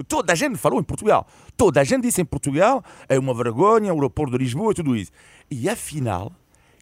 toda 0.02 0.32
a 0.32 0.36
gente 0.36 0.56
falou 0.56 0.80
em 0.80 0.82
Portugal. 0.82 1.26
Toda 1.56 1.80
a 1.80 1.84
gente 1.84 2.02
disse 2.02 2.20
em 2.20 2.24
Portugal 2.24 2.82
é 3.08 3.18
uma 3.18 3.34
vergonha, 3.34 3.92
o 3.92 3.96
aeroporto 3.96 4.32
de 4.32 4.38
Lisboa 4.42 4.72
e 4.72 4.74
tudo 4.74 4.96
isso. 4.96 5.12
E 5.50 5.68
afinal, 5.68 6.32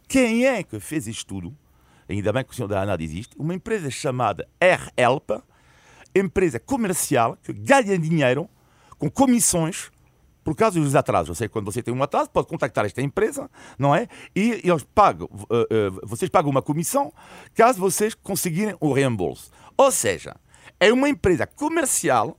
quem 0.08 0.46
é 0.46 0.62
que 0.62 0.80
fez 0.80 1.06
isto 1.06 1.26
tudo? 1.26 1.56
Ainda 2.08 2.32
bem 2.32 2.44
que 2.44 2.52
o 2.52 2.54
senhor 2.54 2.68
da 2.68 2.80
ANA 2.82 2.96
diz 2.96 3.12
isto. 3.12 3.36
Uma 3.40 3.54
empresa 3.54 3.90
chamada 3.90 4.48
R-Help, 4.60 5.30
empresa 6.14 6.60
comercial 6.60 7.36
que 7.42 7.52
ganha 7.52 7.98
dinheiro 7.98 8.48
com 8.98 9.10
comissões 9.10 9.90
por 10.44 10.54
causa 10.54 10.80
dos 10.80 10.94
atrasos. 10.94 11.28
Eu 11.28 11.34
sei 11.34 11.48
quando 11.48 11.64
você 11.64 11.82
tem 11.82 11.94
um 11.94 12.02
atraso, 12.02 12.30
pode 12.30 12.48
contactar 12.48 12.84
esta 12.84 13.00
empresa, 13.00 13.50
não 13.78 13.94
é? 13.94 14.08
E 14.34 14.60
eles 14.64 14.82
pagam, 14.94 15.28
uh, 15.32 15.44
uh, 15.44 16.06
vocês 16.06 16.30
pagam 16.30 16.50
uma 16.50 16.62
comissão 16.62 17.12
caso 17.54 17.78
vocês 17.78 18.14
conseguirem 18.14 18.76
o 18.80 18.92
reembolso. 18.92 19.50
Ou 19.76 19.90
seja, 19.90 20.36
é 20.78 20.92
uma 20.92 21.08
empresa 21.08 21.46
comercial 21.46 22.38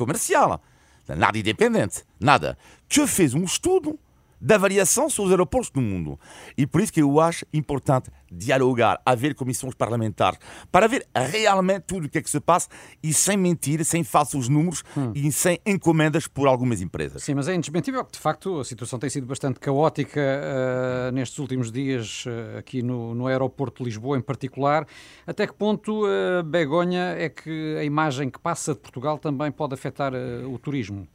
comercial, 0.00 0.60
nada 1.06 1.38
independente, 1.38 2.04
nada, 2.18 2.56
que 2.88 3.06
fez 3.06 3.34
um 3.34 3.44
estudo 3.44 3.98
da 4.40 4.56
variação 4.56 5.10
sobre 5.10 5.28
os 5.28 5.32
aeroportos 5.32 5.70
do 5.70 5.80
mundo. 5.80 6.18
E 6.56 6.66
por 6.66 6.80
isso 6.80 6.92
que 6.92 7.02
eu 7.02 7.20
acho 7.20 7.44
importante 7.52 8.10
dialogar, 8.30 9.00
haver 9.04 9.34
comissões 9.34 9.74
parlamentares, 9.74 10.38
para 10.70 10.86
ver 10.86 11.06
realmente 11.14 11.82
tudo 11.82 12.06
o 12.06 12.08
que 12.08 12.18
é 12.18 12.22
que 12.22 12.30
se 12.30 12.40
passa 12.40 12.68
e 13.02 13.12
sem 13.12 13.36
mentir, 13.36 13.84
sem 13.84 14.04
falsos 14.04 14.48
números 14.48 14.84
hum. 14.96 15.12
e 15.14 15.32
sem 15.32 15.58
encomendas 15.66 16.28
por 16.28 16.46
algumas 16.46 16.80
empresas. 16.80 17.22
Sim, 17.22 17.34
mas 17.34 17.48
é 17.48 17.54
indesmentível 17.54 18.04
que, 18.04 18.12
de 18.12 18.18
facto, 18.18 18.60
a 18.60 18.64
situação 18.64 18.98
tem 18.98 19.10
sido 19.10 19.26
bastante 19.26 19.58
caótica 19.58 20.20
uh, 20.20 21.12
nestes 21.12 21.38
últimos 21.38 21.72
dias, 21.72 22.24
uh, 22.26 22.58
aqui 22.58 22.82
no, 22.82 23.14
no 23.14 23.26
aeroporto 23.26 23.82
de 23.82 23.90
Lisboa 23.90 24.16
em 24.16 24.22
particular. 24.22 24.86
Até 25.26 25.46
que 25.46 25.54
ponto, 25.54 26.04
uh, 26.04 26.42
Begonha, 26.44 27.16
é 27.18 27.28
que 27.28 27.76
a 27.78 27.84
imagem 27.84 28.30
que 28.30 28.38
passa 28.38 28.74
de 28.74 28.80
Portugal 28.80 29.18
também 29.18 29.50
pode 29.50 29.74
afetar 29.74 30.12
o 30.14 30.58
turismo? 30.58 31.06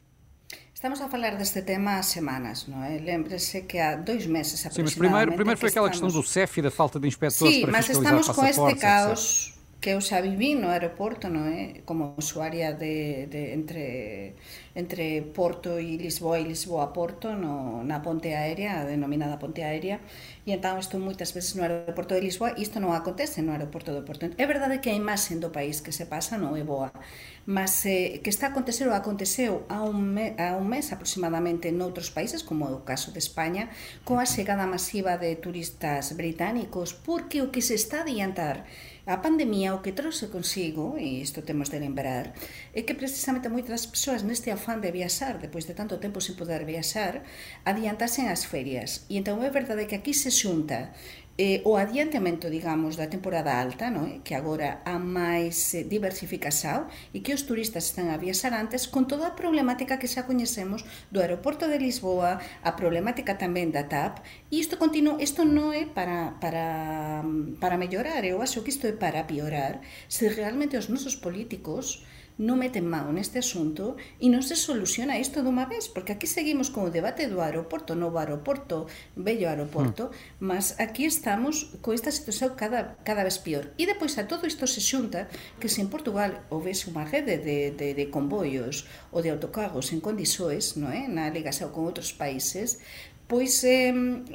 Estamos 0.76 1.00
a 1.00 1.08
falar 1.08 1.36
deste 1.36 1.62
tema 1.62 1.96
há 1.96 2.02
semanas, 2.02 2.66
não 2.68 2.84
é? 2.84 2.98
Lembre-se 2.98 3.62
que 3.62 3.78
há 3.78 3.96
dois 3.96 4.26
meses 4.26 4.60
Sim, 4.60 4.82
mas 4.82 4.94
primeiro, 4.94 5.32
primeiro 5.32 5.58
foi 5.58 5.70
aquela 5.70 5.88
estamos... 5.88 6.12
questão 6.12 6.20
do 6.20 6.28
CEF 6.28 6.58
e 6.58 6.62
da 6.62 6.70
falta 6.70 7.00
de 7.00 7.08
inspectores 7.08 7.54
Sim, 7.54 7.62
para 7.62 7.72
mas 7.72 7.86
fiscalizar 7.86 8.20
estamos 8.20 8.38
com 8.38 8.46
este 8.46 8.80
caos 8.82 9.46
etc. 9.46 9.55
que 9.86 9.94
eu 9.94 10.00
xa 10.00 10.18
viví 10.20 10.58
no 10.58 10.66
aeroporto, 10.74 11.30
no, 11.30 11.46
é? 11.46 11.86
como 11.86 12.18
usuaria 12.18 12.74
de, 12.74 13.30
de 13.30 13.54
entre, 13.54 14.34
entre 14.74 15.22
Porto 15.30 15.78
e 15.78 15.96
Lisboa 15.96 16.40
e 16.40 16.44
Lisboa-Porto, 16.44 17.38
no, 17.38 17.86
na 17.86 18.02
ponte 18.02 18.34
aérea, 18.34 18.82
a 18.82 18.84
denominada 18.84 19.38
ponte 19.38 19.62
aérea, 19.62 20.02
e 20.42 20.50
entón 20.50 20.82
estou 20.82 20.98
moitas 20.98 21.30
veces 21.30 21.54
no 21.54 21.62
aeroporto 21.62 22.18
de 22.18 22.26
Lisboa 22.26 22.58
e 22.58 22.66
isto 22.66 22.82
non 22.82 22.98
acontece 22.98 23.46
no 23.46 23.54
aeroporto 23.54 23.94
do 23.94 24.02
Porto. 24.02 24.26
É 24.26 24.46
verdade 24.50 24.82
que 24.82 24.90
a 24.90 24.98
imaxe 24.98 25.38
do 25.38 25.54
país 25.54 25.78
que 25.78 25.94
se 25.94 26.10
pasa 26.10 26.34
non 26.34 26.58
é 26.58 26.66
boa, 26.66 26.90
mas 27.46 27.86
eh, 27.86 28.18
que 28.26 28.30
está 28.34 28.50
a 28.50 28.52
acontecer 28.54 28.90
ou 28.90 28.94
aconteceu 28.98 29.70
a 29.70 29.86
un, 29.86 30.02
me, 30.02 30.34
a 30.34 30.58
un 30.58 30.66
mes 30.66 30.90
aproximadamente 30.90 31.70
noutros 31.70 32.10
países, 32.10 32.42
como 32.42 32.66
é 32.66 32.74
o 32.74 32.82
caso 32.82 33.14
de 33.14 33.22
España, 33.22 33.70
coa 34.02 34.26
chegada 34.26 34.66
masiva 34.66 35.14
de 35.14 35.38
turistas 35.38 36.10
británicos, 36.18 36.90
porque 36.90 37.38
o 37.38 37.54
que 37.54 37.62
se 37.62 37.78
está 37.78 38.02
a 38.02 38.10
adiantar 38.10 38.66
A 39.06 39.22
pandemia 39.22 39.70
o 39.70 39.82
que 39.86 39.94
trouxe 39.94 40.26
consigo, 40.34 40.98
e 40.98 41.22
isto 41.22 41.46
temos 41.46 41.70
de 41.70 41.78
lembrar, 41.78 42.34
é 42.74 42.82
que 42.82 42.98
precisamente 42.98 43.46
moitas 43.46 43.86
persoas 43.86 44.26
neste 44.26 44.50
afán 44.50 44.82
de 44.82 44.90
viaxar, 44.90 45.38
depois 45.38 45.62
de 45.62 45.78
tanto 45.78 46.02
tempo 46.02 46.18
sin 46.18 46.34
poder 46.34 46.66
viaxar, 46.66 47.22
adiantasen 47.62 48.26
as 48.26 48.42
ferias. 48.50 49.06
E 49.06 49.14
entón 49.14 49.46
é 49.46 49.50
verdade 49.54 49.86
que 49.86 49.94
aquí 49.94 50.10
se 50.10 50.34
xunta 50.34 50.90
eh, 51.38 51.60
o 51.68 51.76
adiantamento, 51.76 52.48
digamos, 52.48 52.96
da 52.96 53.12
temporada 53.12 53.60
alta, 53.60 53.92
non 53.92 54.24
que 54.24 54.32
agora 54.32 54.80
há 54.88 54.96
máis 54.96 55.76
eh, 55.76 55.84
diversificación 55.84 56.88
e 57.12 57.20
que 57.20 57.36
os 57.36 57.44
turistas 57.44 57.92
están 57.92 58.08
a 58.08 58.16
viaxar 58.16 58.56
antes 58.56 58.88
con 58.88 59.04
toda 59.04 59.28
a 59.28 59.36
problemática 59.36 60.00
que 60.00 60.08
xa 60.08 60.24
coñecemos 60.24 60.88
do 61.12 61.20
aeroporto 61.20 61.68
de 61.68 61.76
Lisboa, 61.76 62.40
a 62.64 62.70
problemática 62.72 63.36
tamén 63.36 63.68
da 63.68 63.84
TAP, 63.84 64.24
e 64.48 64.64
isto 64.64 64.80
continuo, 64.80 65.20
isto 65.20 65.44
non 65.44 65.76
é 65.76 65.84
para, 65.84 66.40
para, 66.40 67.20
para 67.60 67.76
mellorar, 67.76 68.24
eu 68.24 68.40
acho 68.40 68.64
que 68.64 68.72
isto 68.72 68.88
é 68.88 68.96
para 68.96 69.28
piorar, 69.28 69.84
se 70.08 70.32
realmente 70.32 70.80
os 70.80 70.88
nosos 70.88 71.20
políticos 71.20 72.00
non 72.36 72.60
meten 72.60 72.84
mão 72.84 73.08
neste 73.16 73.40
asunto 73.40 73.96
e 74.20 74.28
non 74.28 74.44
se 74.44 74.60
soluciona 74.60 75.16
isto 75.16 75.40
dunha 75.40 75.64
vez, 75.64 75.88
porque 75.88 76.12
aquí 76.12 76.28
seguimos 76.28 76.68
con 76.68 76.84
o 76.84 76.92
debate 76.92 77.32
do 77.32 77.40
aeroporto, 77.40 77.96
novo 77.96 78.20
aeroporto, 78.20 78.84
bello 79.16 79.48
aeroporto, 79.48 80.12
mm. 80.12 80.44
mas 80.44 80.76
aquí 80.76 81.08
estamos 81.08 81.72
co 81.80 81.96
esta 81.96 82.12
situación 82.12 82.52
cada, 82.52 83.00
cada 83.08 83.24
vez 83.24 83.40
peor. 83.40 83.72
E 83.80 83.88
depois 83.88 84.20
a 84.20 84.28
todo 84.28 84.44
isto 84.44 84.68
se 84.68 84.84
xunta 84.84 85.32
que 85.56 85.72
se 85.72 85.80
en 85.80 85.88
Portugal 85.88 86.44
houvese 86.52 86.92
unha 86.92 87.08
rede 87.08 87.40
de, 87.40 87.72
de, 87.72 87.96
de 87.96 88.04
convoios 88.12 88.84
ou 89.16 89.24
de 89.24 89.32
autocarros 89.32 89.96
en 89.96 90.04
condisoes, 90.04 90.76
non 90.76 90.92
é? 90.92 91.08
na 91.08 91.32
ligación 91.32 91.72
con 91.72 91.88
outros 91.88 92.12
países, 92.12 92.84
pois 93.26 93.64
eh, 93.64 93.90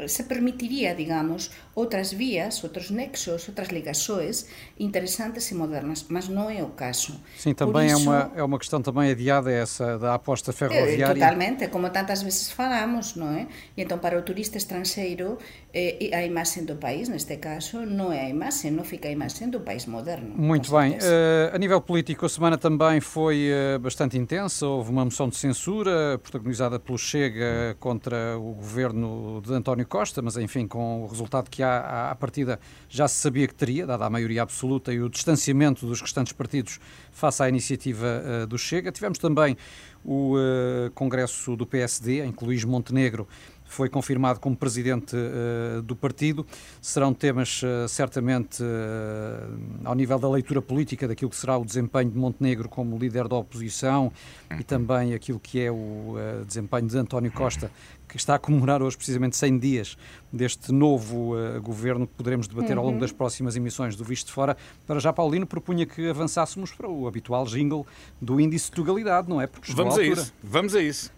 se 0.08 0.24
permitiría, 0.26 0.96
digamos, 0.96 1.52
outras 1.74 2.12
vías, 2.12 2.64
outros 2.64 2.90
nexos, 2.92 3.48
outras 3.48 3.70
ligações 3.70 4.48
interessantes 4.80 5.50
e 5.52 5.56
modernas, 5.56 6.06
mas 6.10 6.28
não 6.28 6.50
é 6.50 6.64
o 6.64 6.70
caso. 6.70 7.20
Sim, 7.38 7.54
também 7.54 7.88
isso, 7.88 7.96
é, 7.96 8.04
uma, 8.04 8.32
é 8.36 8.44
uma 8.44 8.60
questão 8.60 8.82
também 8.82 9.12
adiada 9.12 9.52
essa 9.52 9.98
da 9.98 10.14
aposta 10.16 10.52
ferroviária. 10.52 11.06
É, 11.06 11.14
totalmente, 11.14 11.68
como 11.68 11.90
tantas 11.90 12.22
vezes 12.22 12.52
falamos, 12.52 13.16
não 13.16 13.32
é? 13.32 13.48
E 13.76 13.82
então 13.82 13.98
para 13.98 14.18
o 14.18 14.22
turista 14.22 14.58
estrangeiro 14.58 15.38
eh, 15.74 16.12
a 16.14 16.26
imagem 16.26 16.66
do 16.66 16.76
país, 16.76 17.08
neste 17.08 17.38
caso, 17.38 17.86
não 17.86 18.12
é 18.12 18.26
a 18.26 18.30
imagem, 18.30 18.72
não 18.72 18.84
fica 18.84 19.08
a 19.08 19.12
imagem 19.12 19.50
do 19.50 19.60
país 19.62 19.86
moderno. 19.86 20.34
Muito 20.36 20.72
bem. 20.72 20.94
Uh, 20.94 21.56
a 21.56 21.58
nível 21.58 21.80
político, 21.80 22.26
a 22.26 22.30
semana 22.30 22.58
também 22.58 23.00
foi 23.00 23.50
uh, 23.52 23.80
bastante 23.80 24.18
intensa, 24.18 24.66
houve 24.66 24.92
uma 24.92 25.06
moção 25.06 25.30
de 25.30 25.38
censura 25.38 26.20
protagonizada 26.22 26.80
pelo 26.80 26.98
Chega 26.98 27.76
contra 27.80 28.38
o 28.38 28.54
governo 28.54 29.42
de 29.46 29.54
António 29.54 29.88
Costa, 29.88 30.22
mas 30.22 30.36
enfim, 30.38 30.68
com 30.68 31.04
o 31.04 31.08
resultado 31.08 31.50
que 31.50 31.61
há 31.62 32.12
à 32.12 32.16
partida 32.16 32.60
já 32.90 33.08
se 33.08 33.16
sabia 33.16 33.48
que 33.48 33.56
teria, 33.56 33.86
dada 33.86 34.06
a 34.06 34.10
maioria 34.10 34.42
absoluta 34.42 34.94
e 34.94 35.02
o 35.02 35.10
distanciamento 35.10 35.86
dos 35.86 36.02
restantes 36.02 36.34
partidos 36.34 36.80
face 37.12 37.44
à 37.44 37.50
iniciativa 37.50 38.06
uh, 38.44 38.48
do 38.48 38.58
Chega. 38.58 38.92
Tivemos 38.92 39.18
também 39.18 39.58
o 40.04 40.36
uh, 40.36 40.92
Congresso 40.92 41.56
do 41.56 41.66
PSD, 41.66 42.26
em 42.26 42.32
que 42.32 42.44
Luís 42.44 42.64
Montenegro 42.64 43.28
foi 43.72 43.88
confirmado 43.88 44.40
como 44.40 44.56
presidente 44.56 45.16
uh, 45.16 45.82
do 45.82 45.96
partido. 45.96 46.46
Serão 46.82 47.14
temas 47.14 47.62
uh, 47.64 47.88
certamente 47.88 48.62
uh, 48.62 49.58
ao 49.86 49.96
nível 49.96 50.20
da 50.20 50.30
leitura 50.30 50.62
política 50.62 51.08
daquilo 51.08 51.32
que 51.32 51.38
será 51.38 51.58
o 51.58 51.64
desempenho 51.64 52.12
de 52.12 52.18
Montenegro 52.18 52.68
como 52.68 52.98
líder 52.98 53.30
da 53.30 53.36
oposição 53.38 54.12
e 54.60 54.64
também 54.64 55.14
aquilo 55.14 55.40
que 55.40 55.62
é 55.62 55.72
o 55.72 56.16
desempenho 56.46 56.88
de 56.88 56.98
António 56.98 57.32
Costa, 57.32 57.72
que 58.08 58.18
está 58.18 58.36
a 58.36 58.40
comemorar 58.40 58.82
hoje 58.82 58.98
precisamente 58.98 59.38
100 59.38 59.60
dias 59.60 59.98
deste 60.32 60.74
novo 60.74 61.34
governo 61.62 62.06
que 62.06 62.14
poderemos 62.14 62.48
debater 62.48 62.78
ao 62.78 62.84
longo 62.84 62.96
uhum. 62.96 63.02
das 63.02 63.14
próximas 63.14 63.56
emissões 63.56 63.96
do 63.96 64.04
Visto 64.04 64.28
de 64.28 64.34
Fora. 64.34 64.58
Para 64.86 65.00
já, 65.00 65.14
Paulino, 65.14 65.48
propunha 65.48 65.86
que 65.86 66.10
avançássemos 66.10 66.72
para 66.74 66.90
o 66.90 67.08
habitual 67.08 67.46
jingle 67.46 67.88
do 68.22 68.42
índice 68.42 68.70
de 68.70 68.82
legalidade, 68.82 69.30
não 69.30 69.40
é? 69.40 69.48
Porque 69.48 69.72
Vamos 69.72 69.98
a, 69.98 70.02
a 70.02 70.04
isso. 70.04 70.34
Vamos 70.44 70.76
a 70.76 70.82
isso. 70.82 71.12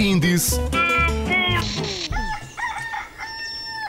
Índice 0.00 0.58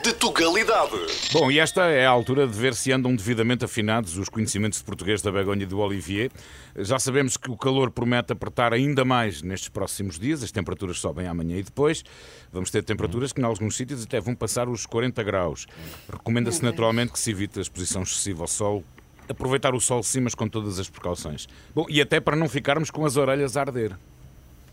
de 0.03 0.11
Tugalidade. 0.11 0.91
Bom, 1.31 1.49
e 1.49 1.57
esta 1.57 1.85
é 1.85 2.05
a 2.05 2.09
altura 2.09 2.45
de 2.45 2.59
ver 2.59 2.75
se 2.75 2.91
andam 2.91 3.15
devidamente 3.15 3.63
afinados 3.63 4.17
os 4.17 4.27
conhecimentos 4.27 4.79
de 4.79 4.83
português 4.83 5.21
da 5.21 5.31
Begonha 5.31 5.63
e 5.63 5.65
do 5.65 5.79
Olivier. 5.79 6.29
Já 6.75 6.99
sabemos 6.99 7.37
que 7.37 7.49
o 7.49 7.55
calor 7.55 7.91
promete 7.91 8.33
apertar 8.33 8.73
ainda 8.73 9.05
mais 9.05 9.41
nestes 9.41 9.69
próximos 9.69 10.19
dias, 10.19 10.43
as 10.43 10.51
temperaturas 10.51 10.99
sobem 10.99 11.27
amanhã 11.27 11.55
e 11.55 11.63
depois. 11.63 12.03
Vamos 12.51 12.69
ter 12.69 12.83
temperaturas 12.83 13.31
que, 13.31 13.39
em 13.39 13.45
alguns 13.45 13.77
sítios, 13.77 14.03
até 14.03 14.19
vão 14.19 14.35
passar 14.35 14.67
os 14.67 14.85
40 14.85 15.23
graus. 15.23 15.65
Recomenda-se 16.11 16.61
naturalmente 16.61 17.13
que 17.13 17.19
se 17.19 17.31
evite 17.31 17.57
a 17.57 17.61
exposição 17.61 18.01
excessiva 18.01 18.43
ao 18.43 18.49
sol, 18.49 18.83
aproveitar 19.29 19.73
o 19.73 19.79
sol 19.79 20.03
sim, 20.03 20.19
mas 20.19 20.35
com 20.35 20.49
todas 20.49 20.77
as 20.77 20.89
precauções. 20.89 21.47
Bom, 21.73 21.85
e 21.87 22.01
até 22.01 22.19
para 22.19 22.35
não 22.35 22.49
ficarmos 22.49 22.91
com 22.91 23.05
as 23.05 23.15
orelhas 23.15 23.55
a 23.55 23.61
arder. 23.61 23.97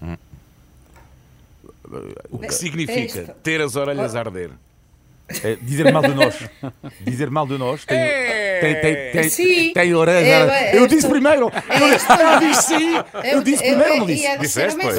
Hum. 0.02 0.16
O 2.30 2.38
que 2.38 2.52
significa 2.52 3.36
ter 3.42 3.60
as 3.60 3.76
orelhas 3.76 4.14
a 4.14 4.20
arder? 4.20 4.50
É 5.44 5.56
dizer 5.60 5.92
mal 5.92 6.02
de 6.02 6.14
nós. 6.14 6.48
Dizer 7.02 7.30
mal 7.30 7.46
de 7.46 7.58
nós 7.58 7.84
tem, 7.84 7.98
é. 7.98 8.60
tem, 8.60 8.74
tem, 8.80 9.12
tem, 9.12 9.28
sim. 9.28 9.72
tem 9.74 9.94
orelhas. 9.94 10.50
É, 10.50 10.78
eu 10.78 10.86
disse 10.86 11.06
primeiro. 11.06 11.52
Eu, 11.68 11.88
eu 11.88 12.40
disse 12.40 12.62
sim. 12.62 12.94
Eu 13.24 13.42
disse 13.42 13.62
primeiro, 13.62 13.96
não 13.98 14.06
disse. 14.06 14.38
Disseste, 14.38 14.80
pois. 14.80 14.96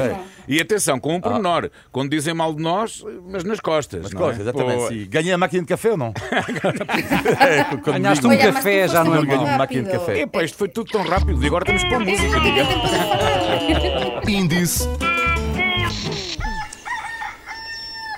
E 0.47 0.61
atenção, 0.61 0.99
com 0.99 1.15
um 1.15 1.21
pormenor. 1.21 1.65
Ah. 1.65 1.69
Quando 1.91 2.11
dizem 2.11 2.33
mal 2.33 2.53
de 2.53 2.61
nós, 2.61 3.03
mas 3.27 3.43
nas 3.43 3.59
costas. 3.59 4.03
Nas 4.03 4.13
costas, 4.13 4.39
é? 4.39 4.41
exatamente. 4.41 4.87
Sim. 4.87 5.07
Ganhei 5.09 5.33
a 5.33 5.37
máquina 5.37 5.63
de 5.63 5.67
café 5.67 5.91
ou 5.91 5.97
não? 5.97 6.13
Ganhaste 7.85 8.25
um 8.25 8.37
café, 8.37 8.87
já 8.87 9.03
não 9.03 9.15
é 9.15 9.19
uma 9.19 9.57
máquina 9.57 9.83
de 9.83 9.91
café. 9.91 10.21
Epá, 10.21 10.43
isto 10.43 10.57
foi 10.57 10.69
tudo 10.69 10.91
tão 10.91 11.03
rápido 11.03 11.43
e 11.43 11.47
agora 11.47 11.65
temos 11.65 11.83
para 11.83 11.99
música. 11.99 12.37
Índice 14.27 14.87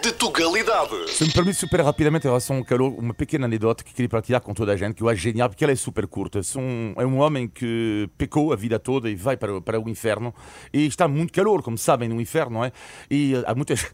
de 0.02 0.12
Tugalidade. 0.14 1.12
Se 1.12 1.24
me 1.24 1.32
permite 1.32 1.60
super 1.60 1.80
rapidamente 1.82 2.26
em 2.26 2.30
relação 2.30 2.58
ao 2.58 2.66
calor, 2.66 2.92
uma 2.98 3.14
pequena 3.14 3.46
anedota 3.46 3.84
que 3.84 3.94
queria 3.94 4.10
partilhar 4.10 4.42
com 4.42 4.52
toda 4.52 4.74
a 4.74 4.76
gente, 4.76 4.96
que 4.96 5.04
eu 5.04 5.10
acho 5.10 5.22
genial, 5.22 5.48
porque 5.48 5.64
ela 5.64 5.72
é 5.72 5.76
super 5.76 6.08
curta. 6.08 6.42
Um, 6.58 6.94
é 6.98 7.06
um 7.06 7.20
homem 7.20 7.48
que 7.48 8.10
pecou 8.18 8.52
a 8.52 8.56
vida 8.56 8.80
toda 8.80 9.10
e 9.10 9.16
vai 9.16 9.38
para, 9.38 9.62
para 9.62 9.80
o 9.80 9.88
inferno, 9.88 10.34
e 10.74 10.88
está 10.88 11.08
muito 11.08 11.32
calor, 11.32 11.62
como 11.62 11.78
sabem, 11.78 12.10
no 12.10 12.20
inferno, 12.20 12.54
não 12.54 12.66
é? 12.66 12.72
E 13.12 13.34
há 13.46 13.54
muitas 13.54 13.86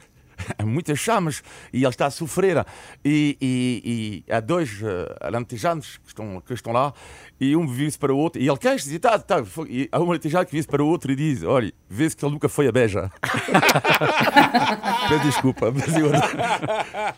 muitas 0.63 0.99
chamas 0.99 1.43
e 1.71 1.83
ele 1.83 1.89
está 1.89 2.07
a 2.07 2.11
sofrer. 2.11 2.65
E, 3.03 3.37
e, 3.41 4.23
e 4.27 4.31
há 4.31 4.39
dois 4.39 4.81
uh, 4.81 5.15
alentejanos 5.21 5.97
que 5.97 6.07
estão, 6.07 6.41
que 6.41 6.53
estão 6.53 6.73
lá 6.73 6.93
e 7.39 7.55
um 7.55 7.67
vira-se 7.67 7.97
para 7.97 8.13
o 8.13 8.17
outro 8.17 8.41
e 8.41 8.47
ele 8.47 8.57
queixa 8.57 8.91
e 8.91 8.99
tá, 8.99 9.19
tá, 9.19 9.43
e 9.69 9.87
há 9.91 9.99
um 9.99 10.09
alentejano 10.09 10.45
que 10.45 10.51
vira-se 10.51 10.67
para 10.67 10.83
o 10.83 10.87
outro 10.87 11.11
e 11.11 11.15
diz: 11.15 11.43
Olha, 11.43 11.71
vê-se 11.89 12.15
que 12.15 12.25
ele 12.25 12.33
nunca 12.33 12.49
foi 12.49 12.67
a 12.67 12.71
beja. 12.71 13.11
Peço 15.09 15.23
desculpa, 15.23 15.71
mas 15.71 15.95
eu 15.95 16.11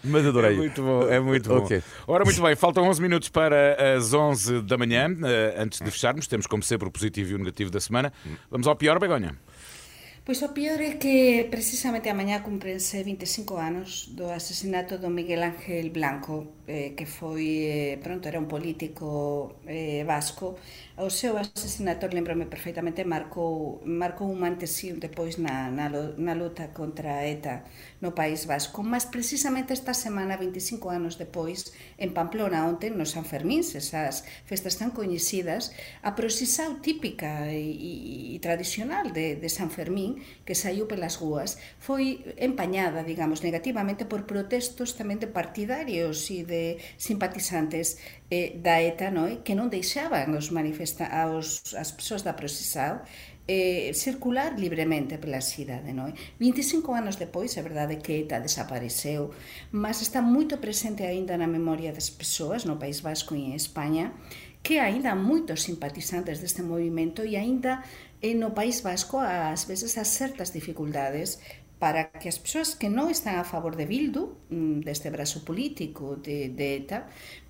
mas 0.03 0.25
adorei. 0.25 0.53
É 0.53 0.57
muito 0.57 0.81
bom, 0.81 1.07
é 1.07 1.19
muito 1.19 1.49
bom. 1.49 1.57
Okay. 1.59 1.81
Ora, 2.07 2.25
muito 2.25 2.41
bem, 2.41 2.55
faltam 2.55 2.83
11 2.85 3.01
minutos 3.01 3.29
para 3.29 3.95
as 3.95 4.13
11 4.13 4.61
da 4.61 4.77
manhã. 4.77 5.09
Uh, 5.09 5.61
antes 5.61 5.79
de 5.79 5.89
fecharmos, 5.89 6.27
temos 6.27 6.47
como 6.47 6.61
sempre 6.63 6.87
o 6.87 6.91
positivo 6.91 7.31
e 7.31 7.35
o 7.35 7.37
negativo 7.37 7.71
da 7.71 7.79
semana. 7.79 8.11
Vamos 8.49 8.67
ao 8.67 8.75
pior, 8.75 8.99
Begonha. 8.99 9.35
Pois 10.29 10.43
o 10.43 10.53
peor 10.57 10.79
é 10.79 10.93
que 11.01 11.49
precisamente 11.49 12.07
amanhã 12.07 12.37
cumprense 12.49 13.01
25 13.01 13.57
anos 13.69 14.13
do 14.17 14.29
asesinato 14.29 14.93
do 15.01 15.09
Miguel 15.09 15.41
Ángel 15.41 15.89
Blanco, 15.89 16.35
eh, 16.67 16.93
que 16.95 17.07
foi, 17.17 17.47
eh, 17.65 17.97
pronto, 17.97 18.29
era 18.29 18.37
un 18.37 18.45
político 18.45 19.57
eh, 19.65 20.03
vasco, 20.05 20.47
O 20.99 21.09
seu 21.09 21.37
asesinato, 21.37 22.11
lembrame 22.11 22.45
perfectamente, 22.51 23.07
marcou, 23.07 23.79
marcou 23.85 24.27
un 24.27 24.43
antesío 24.43 24.99
depois 24.99 25.39
na, 25.39 25.71
na, 25.71 25.87
na 25.87 26.35
luta 26.35 26.75
contra 26.75 27.23
a 27.23 27.23
ETA 27.23 27.63
no 28.03 28.11
País 28.11 28.43
Vasco. 28.43 28.83
Mas 28.83 29.07
precisamente 29.07 29.71
esta 29.71 29.95
semana, 29.95 30.35
25 30.35 30.91
anos 30.91 31.15
depois, 31.15 31.71
en 31.95 32.11
Pamplona, 32.11 32.67
onte, 32.67 32.91
no 32.91 33.07
San 33.07 33.23
Fermín, 33.23 33.63
esas 33.63 34.27
festas 34.43 34.75
tan 34.75 34.91
coñecidas, 34.91 35.71
a 36.03 36.19
procesao 36.19 36.83
típica 36.83 37.47
e, 37.47 37.63
e, 37.63 38.35
e 38.35 38.43
tradicional 38.43 39.15
de, 39.15 39.39
de 39.39 39.47
San 39.47 39.71
Fermín, 39.71 40.19
que 40.43 40.51
saiu 40.51 40.83
pelas 40.83 41.15
rúas, 41.15 41.63
foi 41.79 42.27
empañada, 42.35 43.07
digamos, 43.07 43.39
negativamente 43.39 44.03
por 44.03 44.27
protestos 44.27 44.99
tamén 44.99 45.23
de 45.23 45.31
partidarios 45.31 46.27
e 46.27 46.43
de 46.43 46.75
simpatizantes 46.99 48.03
eh, 48.29 48.61
da 48.61 48.77
ETA 48.81 49.09
noi 49.09 49.41
que 49.41 49.57
non 49.57 49.73
deixaban 49.73 50.37
os 50.37 50.53
manifesta 50.53 51.09
aos, 51.09 51.73
as 51.73 51.89
persoas 51.91 52.21
da 52.21 52.37
procesao 52.37 53.01
eh, 53.49 53.89
circular 53.97 54.53
libremente 54.61 55.17
pela 55.17 55.41
cidade. 55.41 55.89
Noi? 55.89 56.13
25 56.37 56.93
anos 56.93 57.17
depois, 57.17 57.57
é 57.57 57.65
verdade 57.65 57.97
que 57.97 58.21
ETA 58.21 58.37
desapareceu, 58.37 59.33
mas 59.73 60.05
está 60.05 60.21
moito 60.21 60.61
presente 60.61 61.01
aínda 61.01 61.33
na 61.33 61.49
memoria 61.49 61.89
das 61.89 62.13
persoas 62.13 62.61
no 62.69 62.77
País 62.77 63.01
Vasco 63.01 63.33
e 63.33 63.41
en 63.49 63.57
España, 63.57 64.13
que 64.61 64.77
aínda 64.77 65.17
moitos 65.17 65.65
simpatizantes 65.65 66.37
deste 66.37 66.61
movimento 66.61 67.25
e 67.25 67.33
aínda 67.33 67.81
eh, 68.21 68.37
no 68.37 68.53
País 68.53 68.85
Vasco 68.85 69.17
ás 69.17 69.65
veces 69.65 69.97
as 69.97 70.13
certas 70.13 70.53
dificultades 70.53 71.41
para 71.79 72.11
que 72.11 72.27
as 72.27 72.37
persoas 72.37 72.75
que 72.75 72.91
non 72.91 73.07
están 73.07 73.39
a 73.39 73.47
favor 73.47 73.79
de 73.79 73.87
Bildu, 73.87 74.35
mm, 74.51 74.83
deste 74.83 75.07
brazo 75.07 75.47
político 75.47 76.19
de, 76.19 76.51
de 76.51 76.83
ETA, 76.83 77.07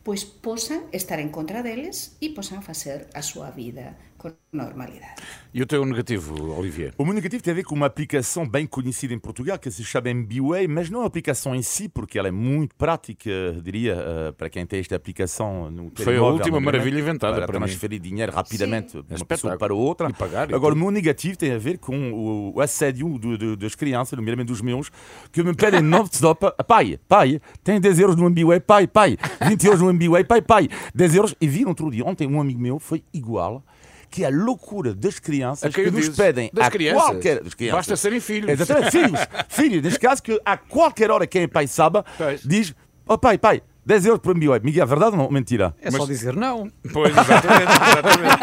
pois 0.09 0.25
posan 0.25 0.89
estar 0.89 1.21
en 1.21 1.29
contra 1.29 1.61
deles 1.61 2.17
e 2.17 2.33
posan 2.33 2.65
facer 2.65 3.13
a 3.13 3.21
súa 3.21 3.53
vida 3.53 3.93
com 4.19 4.31
normalidade. 4.51 5.15
E 5.51 5.63
o 5.63 5.65
teu 5.65 5.83
negativo, 5.83 6.53
Olivier? 6.53 6.93
O 6.97 7.05
meu 7.05 7.13
negativo 7.13 7.41
tem 7.41 7.51
a 7.51 7.55
ver 7.55 7.63
com 7.63 7.73
uma 7.73 7.87
aplicação 7.87 8.47
bem 8.47 8.67
conhecida 8.67 9.13
em 9.13 9.17
Portugal 9.17 9.57
que 9.57 9.71
se 9.71 9.83
chama 9.83 10.09
MBWay, 10.09 10.67
mas 10.67 10.89
não 10.89 11.01
a 11.01 11.05
aplicação 11.05 11.55
em 11.55 11.61
si, 11.63 11.89
porque 11.89 12.19
ela 12.19 12.27
é 12.27 12.31
muito 12.31 12.75
prática, 12.75 13.31
diria, 13.63 13.95
uh, 13.95 14.33
para 14.33 14.49
quem 14.49 14.65
tem 14.65 14.79
esta 14.79 14.95
aplicação 14.95 15.71
no 15.71 15.91
Foi 15.95 16.17
a 16.17 16.21
última 16.21 16.59
maravilha 16.59 16.99
inventada 16.99 17.37
para, 17.37 17.47
para 17.47 17.59
transferir 17.59 17.99
dinheiro 17.99 18.31
rapidamente 18.31 18.91
Sim. 18.91 19.03
de 19.07 19.15
uma 19.15 19.25
pessoa 19.25 19.57
para 19.57 19.73
outra. 19.73 20.09
E 20.09 20.13
pagar, 20.13 20.51
e 20.51 20.53
Agora, 20.53 20.75
o 20.75 20.77
meu 20.77 20.91
negativo 20.91 21.37
tem 21.37 21.53
a 21.53 21.57
ver 21.57 21.79
com 21.79 22.11
o, 22.11 22.55
o 22.55 22.61
assédio 22.61 23.17
do, 23.17 23.37
do, 23.37 23.57
das 23.57 23.73
crianças, 23.73 24.17
nomeadamente 24.17 24.49
dos 24.49 24.61
meus, 24.61 24.91
que 25.31 25.41
me 25.41 25.55
pedem 25.55 25.81
non-stop, 25.81 26.45
pai, 26.67 26.99
pai, 27.07 27.41
tem 27.63 27.79
10 27.79 27.99
euros 27.99 28.15
no 28.17 28.27
MBWay, 28.27 28.59
pai, 28.59 28.85
pai, 28.85 29.17
20 29.47 29.63
euros 29.63 29.81
no 29.81 29.89
MBWay, 29.89 30.25
pai, 30.25 30.41
pai, 30.41 30.69
10 30.93 31.15
euros. 31.15 31.35
E 31.39 31.47
vi 31.47 31.65
outro 31.65 31.89
dia, 31.89 32.05
ontem 32.05 32.27
um 32.27 32.41
amigo 32.41 32.59
meu 32.59 32.77
foi 32.77 33.03
igual 33.13 33.63
que 34.09 34.23
é 34.23 34.27
a 34.27 34.29
loucura 34.29 34.93
das 34.93 35.19
crianças 35.19 35.73
quem 35.73 35.83
que 35.83 35.89
o 35.89 35.93
nos 35.93 36.01
dizes? 36.01 36.15
pedem 36.17 36.49
Das 36.53 36.67
a 36.67 36.71
crianças? 36.71 37.03
qualquer 37.03 37.43
das 37.43 37.53
crianças. 37.53 37.77
Basta 37.77 37.95
serem 37.95 38.19
filhos. 38.19 38.49
Exatamente, 38.49 38.91
filhos. 38.91 39.19
filhos, 39.49 39.83
neste 39.83 39.99
caso, 39.99 40.21
que 40.23 40.41
a 40.45 40.57
qualquer 40.57 41.11
hora 41.11 41.27
quem 41.27 41.43
é 41.43 41.47
pai 41.47 41.67
sabe, 41.67 42.03
Pois. 42.17 42.41
diz: 42.43 42.73
oh, 43.07 43.17
pai, 43.17 43.37
pai, 43.37 43.61
10 43.85 44.05
euros 44.05 44.21
por 44.21 44.35
MBWay. 44.35 44.59
Miguel, 44.63 44.85
verdade 44.85 45.11
ou 45.11 45.17
não? 45.23 45.31
Mentira. 45.31 45.75
É 45.81 45.89
só 45.89 46.05
dizer 46.05 46.35
não. 46.35 46.69
Pois, 46.93 47.11
exatamente. 47.11 47.71
exatamente. 47.71 48.39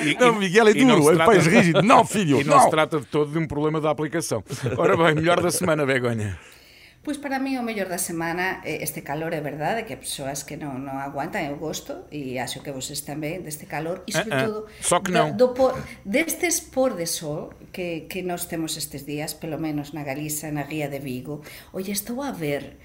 E- 0.10 0.14
Não, 0.20 0.34
Miguel 0.34 0.68
é 0.68 0.74
duro, 0.74 1.10
é 1.10 1.14
trata- 1.14 1.24
pai 1.32 1.38
rígido. 1.38 1.82
Não, 1.82 2.04
filho, 2.04 2.40
E 2.40 2.44
não, 2.44 2.56
não. 2.56 2.64
se 2.64 2.70
trata 2.70 3.00
de 3.00 3.06
todo 3.06 3.32
de 3.32 3.38
um 3.38 3.46
problema 3.46 3.80
da 3.80 3.90
aplicação. 3.90 4.42
Ora 4.76 4.96
bem, 4.96 5.14
melhor 5.16 5.40
da 5.40 5.50
semana, 5.50 5.84
Begonha. 5.86 6.38
Pois 7.02 7.16
para 7.16 7.38
mí 7.40 7.56
o 7.56 7.62
mellor 7.64 7.88
da 7.88 7.96
semana 7.96 8.60
é 8.62 8.84
este 8.84 9.00
calor, 9.00 9.32
é 9.32 9.40
verdade, 9.40 9.88
que 9.88 9.96
persoas 9.96 10.44
que 10.44 10.60
non, 10.60 10.84
non 10.84 11.00
aguantan, 11.00 11.48
eu 11.48 11.56
gosto, 11.56 12.04
e 12.12 12.36
acho 12.36 12.60
que 12.60 12.68
voses 12.76 13.00
tamén 13.08 13.40
deste 13.40 13.64
calor, 13.64 14.04
e 14.04 14.12
sobre 14.12 14.36
Ah, 14.36 14.44
ah, 14.44 14.44
todo 14.44 14.60
só 14.84 15.00
que 15.00 15.08
do- 15.08 15.16
non. 15.16 15.32
do 15.32 15.56
por, 15.56 15.72
destes 16.04 16.60
por 16.60 16.92
de 17.00 17.08
sol 17.08 17.56
que, 17.72 18.04
que 18.04 18.20
nós 18.20 18.44
temos 18.52 18.76
estes 18.76 19.08
días, 19.08 19.32
pelo 19.32 19.56
menos 19.56 19.96
na 19.96 20.04
Galiza, 20.04 20.52
na 20.52 20.68
Ría 20.68 20.92
de 20.92 21.00
Vigo, 21.00 21.40
oye, 21.72 21.88
estou 21.88 22.20
a 22.20 22.36
ver 22.36 22.76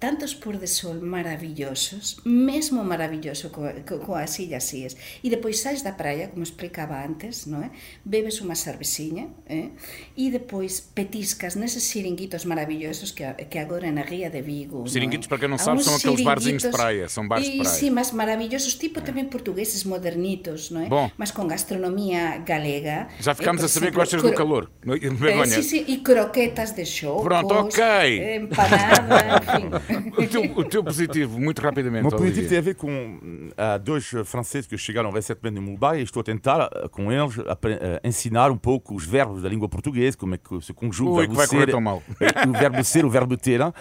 tantos 0.00 0.32
por 0.34 0.56
de 0.56 0.64
sol 0.66 0.98
maravillosos, 1.04 2.24
mesmo 2.24 2.80
maravilloso 2.82 3.52
co, 3.52 3.68
co, 3.84 4.00
coas 4.00 4.32
illas 4.40 4.72
íes. 4.72 4.96
E 5.20 5.28
depois 5.28 5.60
sais 5.60 5.84
da 5.84 5.92
praia, 5.92 6.32
como 6.32 6.40
explicaba 6.42 7.04
antes, 7.04 7.44
non 7.44 7.60
é? 7.60 7.70
Bebes 8.00 8.40
unha 8.40 8.56
cerveciña, 8.56 9.28
eh? 9.44 9.76
e 10.16 10.32
depois 10.32 10.80
petiscas 10.80 11.60
neses 11.60 11.84
xiringuitos 11.84 12.48
maravillosos 12.48 13.12
que, 13.12 13.28
que 13.52 13.60
agora 13.60 13.92
na 13.92 14.00
Ría 14.00 14.32
de 14.32 14.40
Vigo. 14.40 14.88
Xiringuitos, 14.88 15.28
non 15.28 15.28
é? 15.28 15.32
para 15.36 15.40
quem 15.44 15.50
non 15.52 15.60
sabe, 15.60 15.84
são 15.84 15.94
aqueles 16.00 16.24
barzinhos 16.24 16.64
de 16.64 16.72
praia, 16.72 17.04
são 17.04 17.28
bares 17.28 17.44
de 17.44 17.60
praia. 17.60 17.68
Sí, 17.68 17.92
mas 17.92 18.16
maravillosos, 18.16 18.80
tipo 18.80 19.04
tamén 19.04 19.28
portugueses 19.28 19.84
modernitos, 19.84 20.72
non 20.72 20.86
é? 20.86 20.88
Bom. 20.88 21.12
Mas 21.20 21.28
con 21.28 21.44
gastronomía 21.44 22.40
galega. 22.40 23.12
Já 23.20 23.36
ficámos 23.36 23.60
a 23.60 23.68
Eh, 23.68 23.68
por 23.68 23.76
saber 23.76 23.90
que 23.92 23.98
gostas 24.00 24.22
do 24.24 24.32
calor. 24.32 24.72
Eh, 24.88 25.46
sí, 25.46 25.62
sí, 25.62 25.78
e 25.84 26.00
croquetas 26.00 26.72
de 26.72 26.88
chocos. 26.88 27.28
Pronto, 27.28 27.68
ok. 27.68 27.78
eh, 27.78 28.40
Empanada, 28.40 29.44
enfim. 29.44 29.68
o, 30.18 30.26
teu, 30.26 30.42
o 30.58 30.64
teu 30.64 30.84
positivo, 30.84 31.38
muito 31.38 31.60
rapidamente. 31.60 32.06
O 32.06 32.10
meu 32.10 32.18
positivo 32.18 32.48
tem 32.48 32.58
a 32.58 32.60
ver 32.60 32.74
com 32.74 33.50
há 33.56 33.78
dois 33.78 34.12
eh, 34.12 34.24
franceses 34.24 34.66
que 34.66 34.76
chegaram 34.78 35.10
recentemente 35.10 35.58
em 35.58 35.62
Mumbai 35.62 36.00
e 36.00 36.02
estou 36.02 36.20
a 36.20 36.24
tentar 36.24 36.70
eh, 36.72 36.88
com 36.88 37.10
eles 37.12 37.36
eh, 37.38 38.00
ensinar 38.04 38.50
um 38.50 38.56
pouco 38.56 38.94
os 38.94 39.04
verbos 39.04 39.42
da 39.42 39.48
língua 39.48 39.68
portuguesa, 39.68 40.16
como 40.16 40.34
é 40.34 40.38
que 40.38 40.60
se 40.60 40.72
conjuga 40.72 41.10
Ui, 41.10 41.26
o 41.26 41.34
verbo 41.34 41.46
ser, 41.46 41.70
tão 41.70 41.80
mal. 41.80 42.02
o 42.48 42.52
verbo 42.52 42.84
ser, 42.84 43.04
o 43.04 43.10
verbo 43.10 43.36
ter. 43.36 43.60
hein? 43.60 43.72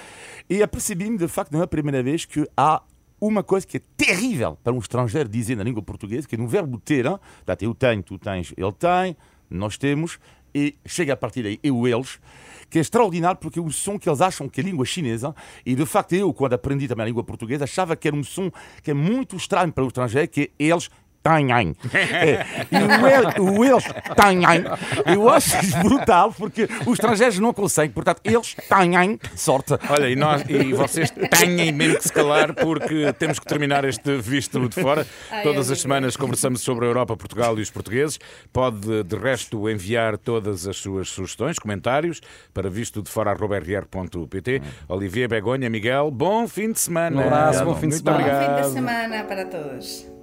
E 0.49 0.63
apercebi-me 0.63 1.17
de 1.17 1.27
facto, 1.27 1.51
não 1.51 1.61
é 1.61 1.63
a 1.63 1.67
primeira 1.67 2.01
vez 2.01 2.25
que 2.25 2.47
há 2.55 2.81
uma 3.21 3.43
coisa 3.43 3.67
que 3.67 3.77
é 3.77 3.81
terrível 3.97 4.57
para 4.63 4.73
um 4.73 4.79
estrangeiro 4.79 5.27
dizer 5.27 5.55
na 5.55 5.63
língua 5.63 5.81
portuguesa, 5.81 6.27
que 6.27 6.35
é 6.35 6.37
no 6.37 6.47
verbo 6.47 6.79
ter, 6.79 7.05
hein? 7.05 7.17
eu 7.61 7.75
tenho, 7.75 8.01
tu 8.01 8.17
tens, 8.17 8.53
ele 8.57 8.71
tem, 8.71 9.15
nós 9.49 9.77
temos, 9.77 10.19
e 10.53 10.75
chega 10.85 11.13
a 11.13 11.17
partir 11.17 11.43
daí, 11.43 11.59
eu, 11.61 11.87
eles, 11.87 12.19
que 12.69 12.77
é 12.77 12.81
extraordinário 12.81 13.39
porque 13.39 13.59
é 13.59 13.61
um 13.61 13.71
som 13.71 13.97
que 13.97 14.07
eles 14.07 14.21
acham 14.21 14.47
que 14.47 14.61
é 14.61 14.63
língua 14.63 14.85
chinesa, 14.85 15.35
e 15.65 15.75
de 15.75 15.85
facto 15.85 16.13
eu, 16.13 16.33
quando 16.33 16.53
aprendi 16.53 16.87
também 16.87 17.03
a 17.03 17.07
língua 17.07 17.23
portuguesa, 17.23 17.63
achava 17.63 17.95
que 17.95 18.07
era 18.07 18.15
um 18.15 18.23
som 18.23 18.51
que 18.83 18.91
é 18.91 18.93
muito 18.93 19.35
estranho 19.35 19.71
para 19.71 19.83
o 19.83 19.87
estrangeiro, 19.87 20.27
que 20.27 20.51
é 20.59 20.63
eles 20.63 20.89
têm. 21.23 21.75
É, 21.93 22.45
e 22.71 22.77
o, 22.77 23.07
el, 23.07 23.57
o 23.57 23.65
eles 23.65 23.83
têm, 24.15 25.13
eu 25.13 25.29
acho 25.29 25.57
brutal, 25.83 26.33
porque 26.33 26.67
os 26.85 26.93
estrangeiros 26.93 27.39
não 27.39 27.53
conseguem, 27.53 27.91
portanto, 27.91 28.21
eles 28.23 28.55
têm 28.55 29.19
sorte. 29.35 29.73
Olha, 29.89 30.09
e, 30.09 30.15
nós, 30.15 30.43
e 30.47 30.73
vocês 30.73 31.11
têm 31.11 31.71
mesmo 31.71 31.97
que 31.97 32.03
se 32.03 32.13
calar 32.13 32.53
porque 32.53 33.13
temos 33.13 33.39
que 33.39 33.45
terminar 33.45 33.85
este 33.85 34.17
visto 34.17 34.67
de 34.67 34.81
fora. 34.81 35.05
Ai, 35.31 35.43
Todas 35.43 35.69
as 35.71 35.81
semanas 35.81 36.15
conversamos 36.15 36.61
sobre 36.61 36.85
a 36.85 36.87
Europa, 36.89 37.15
Portugal 37.15 37.57
e 37.57 37.61
os 37.61 37.69
portugueses. 37.69 38.19
Pode, 38.51 39.03
de 39.03 39.15
resto, 39.15 39.69
enviar 39.69 40.17
todas 40.17 40.67
as 40.67 40.77
suas 40.77 41.09
sugestões, 41.09 41.59
comentários 41.59 42.21
para 42.53 42.69
visto 42.69 43.01
de 43.01 43.09
fora.rr.pt. 43.09 44.61
Olivier 44.87 45.27
Begonha, 45.27 45.69
Miguel, 45.69 46.11
bom 46.11 46.47
fim 46.47 46.71
de 46.71 46.79
semana. 46.79 47.17
Um 47.17 47.25
abraço, 47.25 47.65
bom 47.65 47.75
fim 47.75 47.89
de 47.89 47.95
Muito 47.95 48.05
semana. 48.05 48.23
Bom 48.23 48.55
fim 48.55 48.67
de 48.67 48.73
semana 48.73 49.23
para 49.23 49.45
todos. 49.45 50.18